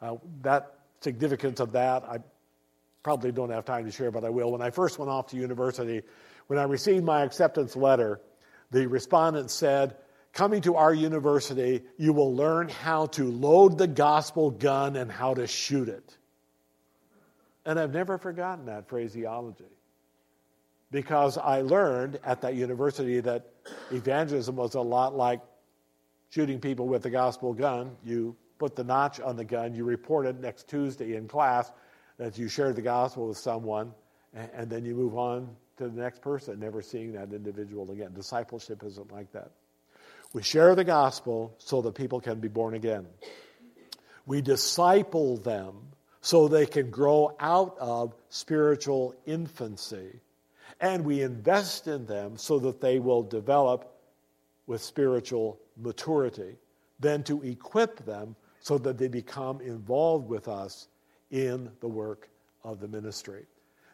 Uh, 0.00 0.16
that 0.42 0.74
significance 1.00 1.60
of 1.60 1.72
that, 1.72 2.04
I 2.04 2.18
probably 3.02 3.32
don't 3.32 3.50
have 3.50 3.64
time 3.64 3.84
to 3.84 3.90
share, 3.90 4.10
but 4.10 4.24
I 4.24 4.30
will. 4.30 4.52
When 4.52 4.62
I 4.62 4.70
first 4.70 4.98
went 4.98 5.10
off 5.10 5.28
to 5.28 5.36
university, 5.36 6.02
when 6.46 6.58
I 6.58 6.64
received 6.64 7.04
my 7.04 7.22
acceptance 7.22 7.74
letter, 7.74 8.20
the 8.70 8.86
respondent 8.86 9.50
said, 9.50 9.96
coming 10.32 10.60
to 10.62 10.76
our 10.76 10.94
university, 10.94 11.82
you 11.96 12.12
will 12.12 12.34
learn 12.34 12.68
how 12.68 13.06
to 13.06 13.24
load 13.24 13.78
the 13.78 13.86
gospel 13.88 14.50
gun 14.50 14.94
and 14.94 15.10
how 15.10 15.34
to 15.34 15.46
shoot 15.46 15.88
it. 15.88 16.16
And 17.64 17.78
I've 17.78 17.92
never 17.92 18.18
forgotten 18.18 18.66
that 18.66 18.88
phraseology 18.88 19.77
because 20.90 21.36
I 21.36 21.60
learned 21.60 22.18
at 22.24 22.40
that 22.42 22.54
university 22.54 23.20
that 23.20 23.46
evangelism 23.90 24.56
was 24.56 24.74
a 24.74 24.80
lot 24.80 25.14
like 25.14 25.40
shooting 26.30 26.60
people 26.60 26.88
with 26.88 27.02
the 27.02 27.10
gospel 27.10 27.52
gun. 27.52 27.96
You 28.04 28.36
put 28.58 28.74
the 28.74 28.84
notch 28.84 29.20
on 29.20 29.36
the 29.36 29.44
gun, 29.44 29.74
you 29.74 29.84
report 29.84 30.26
it 30.26 30.40
next 30.40 30.68
Tuesday 30.68 31.14
in 31.16 31.28
class 31.28 31.70
that 32.18 32.36
you 32.36 32.48
shared 32.48 32.76
the 32.76 32.82
gospel 32.82 33.28
with 33.28 33.38
someone, 33.38 33.92
and 34.34 34.68
then 34.68 34.84
you 34.84 34.94
move 34.94 35.16
on 35.16 35.48
to 35.76 35.88
the 35.88 36.00
next 36.00 36.20
person, 36.20 36.58
never 36.58 36.82
seeing 36.82 37.12
that 37.12 37.32
individual 37.32 37.90
again. 37.92 38.12
Discipleship 38.12 38.82
isn't 38.84 39.12
like 39.12 39.30
that. 39.32 39.52
We 40.32 40.42
share 40.42 40.74
the 40.74 40.84
gospel 40.84 41.54
so 41.58 41.80
that 41.82 41.94
people 41.94 42.20
can 42.20 42.40
be 42.40 42.48
born 42.48 42.74
again. 42.74 43.06
We 44.26 44.42
disciple 44.42 45.38
them 45.38 45.74
so 46.20 46.48
they 46.48 46.66
can 46.66 46.90
grow 46.90 47.36
out 47.38 47.76
of 47.78 48.14
spiritual 48.28 49.14
infancy. 49.24 50.20
And 50.80 51.04
we 51.04 51.22
invest 51.22 51.88
in 51.88 52.06
them 52.06 52.36
so 52.36 52.58
that 52.60 52.80
they 52.80 52.98
will 52.98 53.22
develop 53.22 53.94
with 54.66 54.82
spiritual 54.82 55.58
maturity. 55.76 56.56
Then 57.00 57.22
to 57.24 57.42
equip 57.42 58.04
them 58.04 58.36
so 58.60 58.78
that 58.78 58.98
they 58.98 59.08
become 59.08 59.60
involved 59.60 60.28
with 60.28 60.48
us 60.48 60.88
in 61.30 61.70
the 61.80 61.88
work 61.88 62.28
of 62.64 62.80
the 62.80 62.88
ministry. 62.88 63.46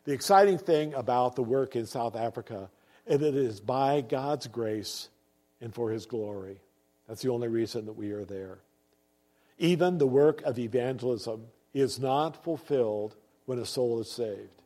The 0.05 0.13
exciting 0.13 0.59
thing 0.59 0.95
about 0.95 1.37
the 1.37 1.43
work 1.43 1.77
in 1.77 1.87
South 1.87 2.17
Africa 2.17 2.71
is 3.07 3.21
that 3.21 3.29
it 3.29 3.37
is 3.37 3.61
by 3.61 4.01
God's 4.01 4.47
grace 4.47 5.09
and 5.61 5.75
for 5.75 5.91
his 5.91 6.07
glory. 6.07 6.61
That's 7.09 7.23
the 7.23 7.31
only 7.31 7.49
reason 7.49 7.87
that 7.87 7.93
we 7.93 8.13
are 8.13 8.25
there. 8.25 8.59
Even 9.59 9.99
the 9.99 10.07
work 10.07 10.43
of 10.43 10.59
evangelism 10.59 11.47
is 11.73 11.99
not 11.99 12.43
fulfilled 12.43 13.15
when 13.47 13.59
a 13.59 13.67
soul 13.67 14.01
is 14.01 14.11
saved. 14.11 14.63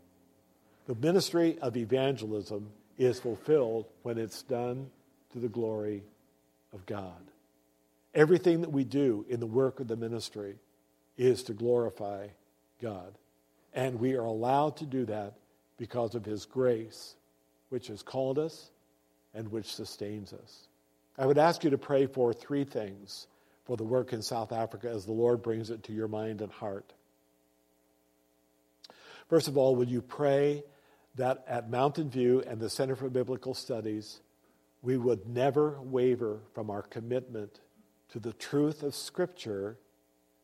The 0.88 0.94
ministry 0.94 1.59
of 1.61 1.77
evangelism 1.77 2.70
is 2.96 3.20
fulfilled 3.20 3.85
when 4.05 4.16
it's 4.16 4.42
done 4.42 4.90
to 5.33 5.38
the 5.38 5.48
glory 5.48 6.03
of 6.72 6.87
God. 6.87 7.31
Everything 8.14 8.62
that 8.62 8.72
we 8.72 8.85
do 8.85 9.27
in 9.29 9.38
the 9.38 9.46
work 9.46 9.81
of 9.81 9.87
the 9.87 9.96
ministry 9.96 10.57
is 11.18 11.42
to 11.42 11.53
glorify 11.53 12.29
God. 12.81 13.12
And 13.74 14.01
we 14.01 14.14
are 14.14 14.24
allowed 14.24 14.79
to 14.79 14.87
do 14.87 15.05
that 15.05 15.35
because 15.77 16.14
of 16.14 16.24
His 16.24 16.46
grace, 16.46 17.16
which 17.68 17.88
has 17.88 18.01
called 18.01 18.38
us 18.38 18.70
and 19.35 19.53
which 19.53 19.74
sustains 19.74 20.33
us. 20.33 20.68
I 21.18 21.27
would 21.27 21.37
ask 21.37 21.64
you 21.64 21.70
to 21.70 21.79
pray 21.79 22.07
for 22.07 22.33
three 22.33 22.64
things 22.64 23.27
for 23.66 23.77
the 23.77 23.85
work 23.85 24.14
in 24.14 24.22
South 24.22 24.53
Africa 24.53 24.88
as 24.88 25.05
the 25.05 25.12
Lord 25.12 25.42
brings 25.42 25.68
it 25.68 25.83
to 25.83 25.92
your 25.92 26.09
mind 26.09 26.40
and 26.40 26.51
heart. 26.51 26.94
First 29.29 29.48
of 29.48 29.59
all, 29.59 29.77
would 29.77 29.90
you 29.90 30.01
pray 30.01 30.64
that 31.18 31.44
at 31.46 31.68
Mountain 31.68 32.11
View 32.11 32.42
and 32.46 32.61
the 32.61 32.70
Center 32.70 32.96
for 32.96 33.11
Biblical 33.11 33.52
Studies, 33.52 34.20
we 34.83 34.96
would 34.96 35.28
never 35.28 35.81
waver 35.83 36.40
from 36.54 36.70
our 36.70 36.83
commitment 36.83 37.61
to 38.11 38.18
the 38.18 38.33
truth 38.33 38.83
of 38.83 38.94
Scripture 38.94 39.76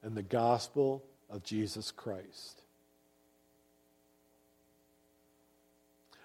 and 0.02 0.16
the 0.16 0.22
gospel 0.22 1.04
of 1.30 1.42
Jesus 1.42 1.90
Christ. 1.90 2.62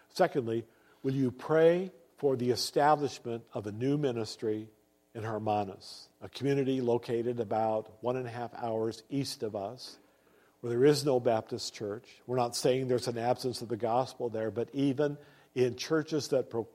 Secondly, 0.09 0.65
will 1.03 1.13
you 1.13 1.31
pray 1.31 1.91
for 2.17 2.35
the 2.35 2.49
establishment 2.49 3.43
of 3.53 3.67
a 3.67 3.71
new 3.71 3.97
ministry 3.97 4.67
in 5.15 5.23
Hermanus, 5.23 6.09
a 6.21 6.29
community 6.29 6.81
located 6.81 7.39
about 7.39 7.91
one 8.01 8.17
and 8.17 8.27
a 8.27 8.31
half 8.31 8.53
hours 8.55 9.03
east 9.09 9.43
of 9.43 9.55
us, 9.55 9.97
where 10.62 10.72
there 10.72 10.86
is 10.86 11.06
no 11.06 11.19
Baptist 11.19 11.74
church. 11.74 12.06
We're 12.28 12.38
not 12.38 12.56
saying 12.56 12.88
there's 12.88 13.08
an 13.08 13.17
absence 13.17 13.62
of 13.62 13.69
the 13.69 13.78
gospel 13.78 14.30
there, 14.30 14.52
but 14.52 14.69
even 14.74 15.17
in 15.56 15.76
churches 15.76 16.28
that 16.30 16.50
pro- 16.50 16.67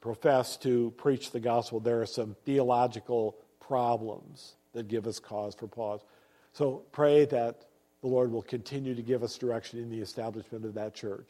profess 0.00 0.56
to 0.58 0.92
preach 0.96 1.30
the 1.30 1.40
gospel, 1.40 1.80
there 1.80 2.02
are 2.02 2.06
some 2.06 2.36
theological 2.44 3.36
problems 3.60 4.54
that 4.72 4.88
give 4.88 5.06
us 5.06 5.18
cause 5.18 5.54
for 5.54 5.66
pause. 5.66 6.00
So 6.52 6.84
pray 6.92 7.24
that 7.26 7.64
the 8.02 8.08
Lord 8.08 8.30
will 8.30 8.42
continue 8.42 8.94
to 8.94 9.02
give 9.02 9.22
us 9.22 9.38
direction 9.38 9.78
in 9.78 9.88
the 9.88 10.00
establishment 10.00 10.66
of 10.66 10.74
that 10.74 10.94
church. 10.94 11.28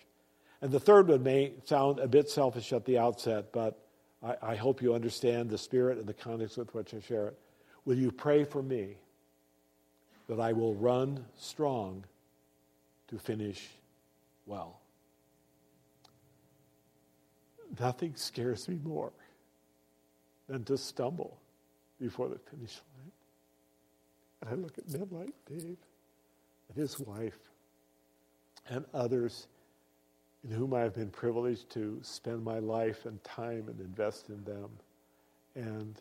And 0.60 0.72
the 0.72 0.80
third 0.80 1.08
one 1.08 1.22
may 1.22 1.52
sound 1.64 2.00
a 2.00 2.08
bit 2.08 2.28
selfish 2.28 2.72
at 2.72 2.84
the 2.84 2.98
outset, 2.98 3.52
but 3.52 3.78
I, 4.22 4.36
I 4.42 4.56
hope 4.56 4.82
you 4.82 4.94
understand 4.94 5.50
the 5.50 5.58
spirit 5.58 5.98
and 5.98 6.06
the 6.06 6.14
context 6.14 6.58
with 6.58 6.74
which 6.74 6.94
I 6.94 7.00
share 7.00 7.28
it. 7.28 7.38
Will 7.84 7.96
you 7.96 8.10
pray 8.10 8.44
for 8.44 8.62
me 8.62 8.96
that 10.28 10.40
I 10.40 10.52
will 10.52 10.74
run 10.74 11.24
strong 11.36 12.04
to 13.08 13.18
finish 13.18 13.68
well? 14.46 14.80
Nothing 17.78 18.14
scares 18.14 18.68
me 18.68 18.78
more 18.84 19.12
than 20.48 20.64
to 20.64 20.78
stumble 20.78 21.38
before 22.00 22.28
the 22.28 22.38
finish 22.38 22.80
line. 22.96 23.12
And 24.40 24.50
I 24.50 24.54
look 24.54 24.78
at 24.78 24.88
men 24.88 25.08
like 25.10 25.32
Dave 25.48 25.76
and 26.68 26.76
his 26.76 26.98
wife 27.00 27.38
and 28.68 28.84
others 28.92 29.46
in 30.44 30.50
whom 30.50 30.74
I 30.74 30.80
have 30.80 30.94
been 30.94 31.10
privileged 31.10 31.70
to 31.70 31.98
spend 32.02 32.44
my 32.44 32.58
life 32.58 33.06
and 33.06 33.22
time 33.24 33.68
and 33.68 33.80
invest 33.80 34.28
in 34.28 34.44
them. 34.44 34.68
And 35.54 36.00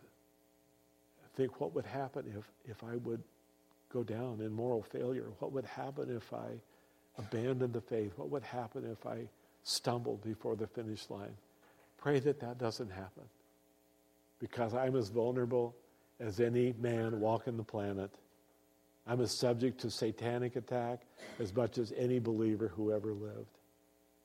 think 1.36 1.59
what 1.59 1.74
would 1.74 1.86
happen 1.86 2.26
if, 2.38 2.51
if 2.69 2.84
I 2.84 2.97
would 2.97 3.21
go 3.93 4.03
down 4.03 4.41
in 4.41 4.51
moral 4.51 4.81
failure? 4.81 5.29
What 5.39 5.51
would 5.51 5.65
happen 5.65 6.09
if 6.15 6.33
I 6.33 6.47
abandoned 7.17 7.73
the 7.73 7.81
faith? 7.81 8.13
What 8.17 8.29
would 8.29 8.43
happen 8.43 8.89
if 8.91 9.05
I 9.05 9.27
stumbled 9.63 10.23
before 10.23 10.55
the 10.55 10.67
finish 10.67 11.09
line? 11.09 11.35
Pray 11.97 12.19
that 12.19 12.39
that 12.39 12.57
doesn't 12.57 12.91
happen 12.91 13.23
because 14.39 14.73
I'm 14.73 14.95
as 14.95 15.09
vulnerable 15.09 15.75
as 16.19 16.39
any 16.39 16.73
man 16.79 17.19
walking 17.19 17.55
the 17.55 17.63
planet. 17.63 18.11
I'm 19.05 19.21
as 19.21 19.31
subject 19.31 19.79
to 19.81 19.91
satanic 19.91 20.55
attack 20.55 21.01
as 21.39 21.55
much 21.55 21.77
as 21.77 21.93
any 21.95 22.19
believer 22.19 22.69
who 22.69 22.91
ever 22.91 23.13
lived. 23.13 23.59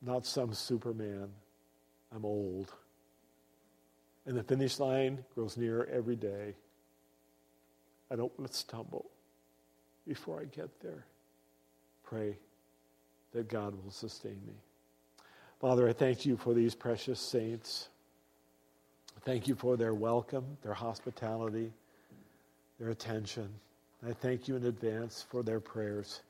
Not 0.01 0.25
some 0.25 0.55
superman. 0.55 1.29
I'm 2.15 2.25
old. 2.25 2.73
And 4.27 4.37
the 4.37 4.43
finish 4.43 4.79
line 4.79 5.25
grows 5.35 5.57
nearer 5.57 5.89
every 5.93 6.17
day. 6.17 6.55
I 8.11 8.17
don't 8.17 8.37
want 8.39 8.51
to 8.51 8.57
stumble 8.57 9.11
before 10.09 10.41
I 10.41 10.45
get 10.45 10.81
there. 10.81 11.05
Pray 12.03 12.39
that 13.33 13.49
God 13.49 13.75
will 13.85 13.91
sustain 13.91 14.41
me. 14.47 14.55
Father, 15.61 15.89
I 15.89 15.93
thank 15.93 16.25
you 16.25 16.37
for 16.37 16.55
these 16.55 16.75
precious 16.75 17.21
saints. 17.21 17.89
Thank 19.25 19.47
you 19.47 19.55
for 19.55 19.77
their 19.77 19.93
welcome, 19.93 20.57
their 20.63 20.73
hospitality, 20.73 21.73
their 22.81 22.89
attention. 22.89 23.51
I 24.07 24.13
thank 24.13 24.49
you 24.49 24.57
in 24.57 24.65
advance 24.65 25.27
for 25.29 25.43
their 25.43 25.61
prayers 25.61 26.23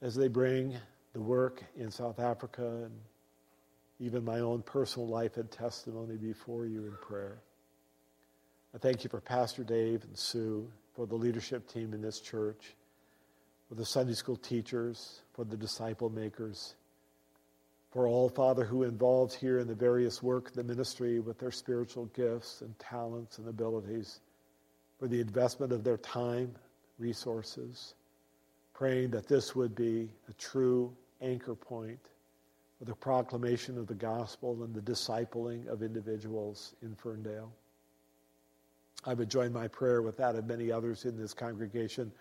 as 0.00 0.14
they 0.14 0.28
bring 0.28 0.76
the 1.12 1.20
work 1.20 1.64
in 1.76 1.90
South 1.90 2.20
Africa 2.20 2.84
and 2.84 2.92
even 3.98 4.24
my 4.24 4.40
own 4.40 4.62
personal 4.62 5.08
life 5.08 5.36
and 5.36 5.50
testimony 5.50 6.16
before 6.16 6.66
you 6.66 6.84
in 6.84 6.96
prayer. 7.02 7.38
I 8.74 8.78
thank 8.78 9.02
you 9.02 9.10
for 9.10 9.20
Pastor 9.20 9.64
Dave 9.64 10.04
and 10.04 10.16
Sue, 10.16 10.70
for 10.94 11.06
the 11.06 11.14
leadership 11.14 11.68
team 11.68 11.92
in 11.94 12.02
this 12.02 12.20
church, 12.20 12.74
for 13.68 13.74
the 13.74 13.84
Sunday 13.84 14.14
school 14.14 14.36
teachers, 14.36 15.20
for 15.32 15.44
the 15.44 15.56
disciple 15.56 16.10
makers, 16.10 16.74
for 17.90 18.06
all, 18.06 18.28
Father, 18.28 18.64
who 18.64 18.84
involved 18.84 19.34
here 19.34 19.58
in 19.58 19.66
the 19.66 19.74
various 19.74 20.22
work 20.22 20.52
the 20.52 20.62
ministry 20.62 21.18
with 21.18 21.38
their 21.38 21.50
spiritual 21.50 22.06
gifts 22.06 22.60
and 22.60 22.78
talents 22.78 23.38
and 23.38 23.48
abilities, 23.48 24.20
for 24.98 25.08
the 25.08 25.20
investment 25.20 25.72
of 25.72 25.82
their 25.82 25.96
time, 25.98 26.54
resources, 26.98 27.94
praying 28.74 29.10
that 29.10 29.26
this 29.26 29.56
would 29.56 29.74
be 29.74 30.08
a 30.28 30.32
true 30.34 30.94
anchor 31.20 31.54
point 31.54 31.98
for 32.78 32.84
the 32.84 32.94
proclamation 32.94 33.76
of 33.76 33.86
the 33.86 33.94
gospel 33.94 34.62
and 34.62 34.74
the 34.74 34.80
discipling 34.80 35.66
of 35.66 35.82
individuals 35.82 36.74
in 36.82 36.94
Ferndale. 36.94 37.52
I 39.04 39.14
would 39.14 39.30
join 39.30 39.52
my 39.52 39.66
prayer 39.68 40.02
with 40.02 40.16
that 40.18 40.34
of 40.34 40.46
many 40.46 40.70
others 40.70 41.04
in 41.04 41.16
this 41.16 41.32
congregation 41.32 42.12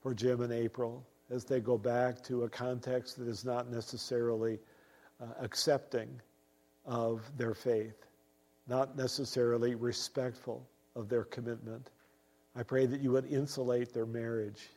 for 0.00 0.12
Jim 0.12 0.42
and 0.42 0.52
April 0.52 1.04
as 1.30 1.44
they 1.44 1.60
go 1.60 1.78
back 1.78 2.22
to 2.24 2.44
a 2.44 2.48
context 2.48 3.18
that 3.18 3.26
is 3.26 3.44
not 3.44 3.70
necessarily 3.70 4.58
uh, 5.20 5.26
accepting 5.40 6.08
of 6.84 7.22
their 7.36 7.54
faith, 7.54 8.06
not 8.68 8.96
necessarily 8.96 9.74
respectful 9.74 10.66
of 10.94 11.08
their 11.08 11.24
commitment. 11.24 11.90
I 12.54 12.62
pray 12.62 12.86
that 12.86 13.00
you 13.00 13.12
would 13.12 13.26
insulate 13.26 13.92
their 13.92 14.06
marriage. 14.06 14.68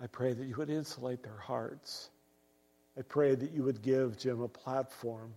I 0.00 0.06
pray 0.08 0.32
that 0.34 0.44
you 0.44 0.56
would 0.56 0.70
insulate 0.70 1.22
their 1.22 1.38
hearts. 1.38 2.10
I 2.98 3.02
pray 3.02 3.34
that 3.34 3.52
you 3.52 3.62
would 3.62 3.82
give 3.82 4.18
Jim 4.18 4.42
a 4.42 4.48
platform 4.48 5.32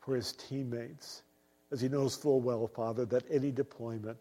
for 0.00 0.16
his 0.16 0.32
teammates, 0.32 1.22
as 1.70 1.80
he 1.80 1.88
knows 1.88 2.16
full 2.16 2.40
well, 2.40 2.66
Father, 2.66 3.04
that 3.06 3.24
any 3.30 3.52
deployment 3.52 4.20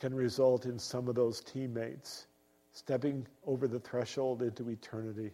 can 0.00 0.14
result 0.14 0.64
in 0.64 0.78
some 0.78 1.08
of 1.08 1.14
those 1.14 1.40
teammates 1.40 2.26
stepping 2.72 3.26
over 3.46 3.68
the 3.68 3.78
threshold 3.78 4.42
into 4.42 4.68
eternity. 4.70 5.30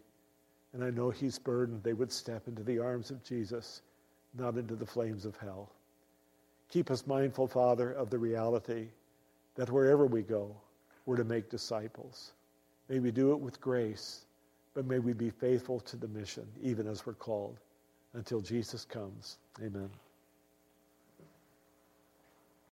And 0.72 0.84
I 0.84 0.90
know 0.90 1.10
he's 1.10 1.38
burdened 1.38 1.82
they 1.82 1.92
would 1.92 2.12
step 2.12 2.48
into 2.48 2.62
the 2.62 2.78
arms 2.78 3.10
of 3.10 3.22
Jesus, 3.22 3.82
not 4.36 4.56
into 4.56 4.74
the 4.74 4.86
flames 4.86 5.24
of 5.24 5.36
hell. 5.36 5.70
Keep 6.68 6.90
us 6.90 7.06
mindful, 7.06 7.46
Father, 7.46 7.92
of 7.92 8.10
the 8.10 8.18
reality 8.18 8.88
that 9.54 9.70
wherever 9.70 10.06
we 10.06 10.22
go, 10.22 10.54
we're 11.06 11.16
to 11.16 11.24
make 11.24 11.48
disciples. 11.48 12.32
May 12.88 12.98
we 12.98 13.10
do 13.10 13.32
it 13.32 13.40
with 13.40 13.60
grace 13.60 14.26
but 14.76 14.84
may 14.84 14.98
we 14.98 15.14
be 15.14 15.30
faithful 15.30 15.80
to 15.80 15.96
the 15.96 16.06
mission, 16.08 16.46
even 16.62 16.86
as 16.86 17.06
we're 17.06 17.14
called, 17.14 17.58
until 18.12 18.42
Jesus 18.42 18.84
comes. 18.84 19.38
Amen. 19.64 19.88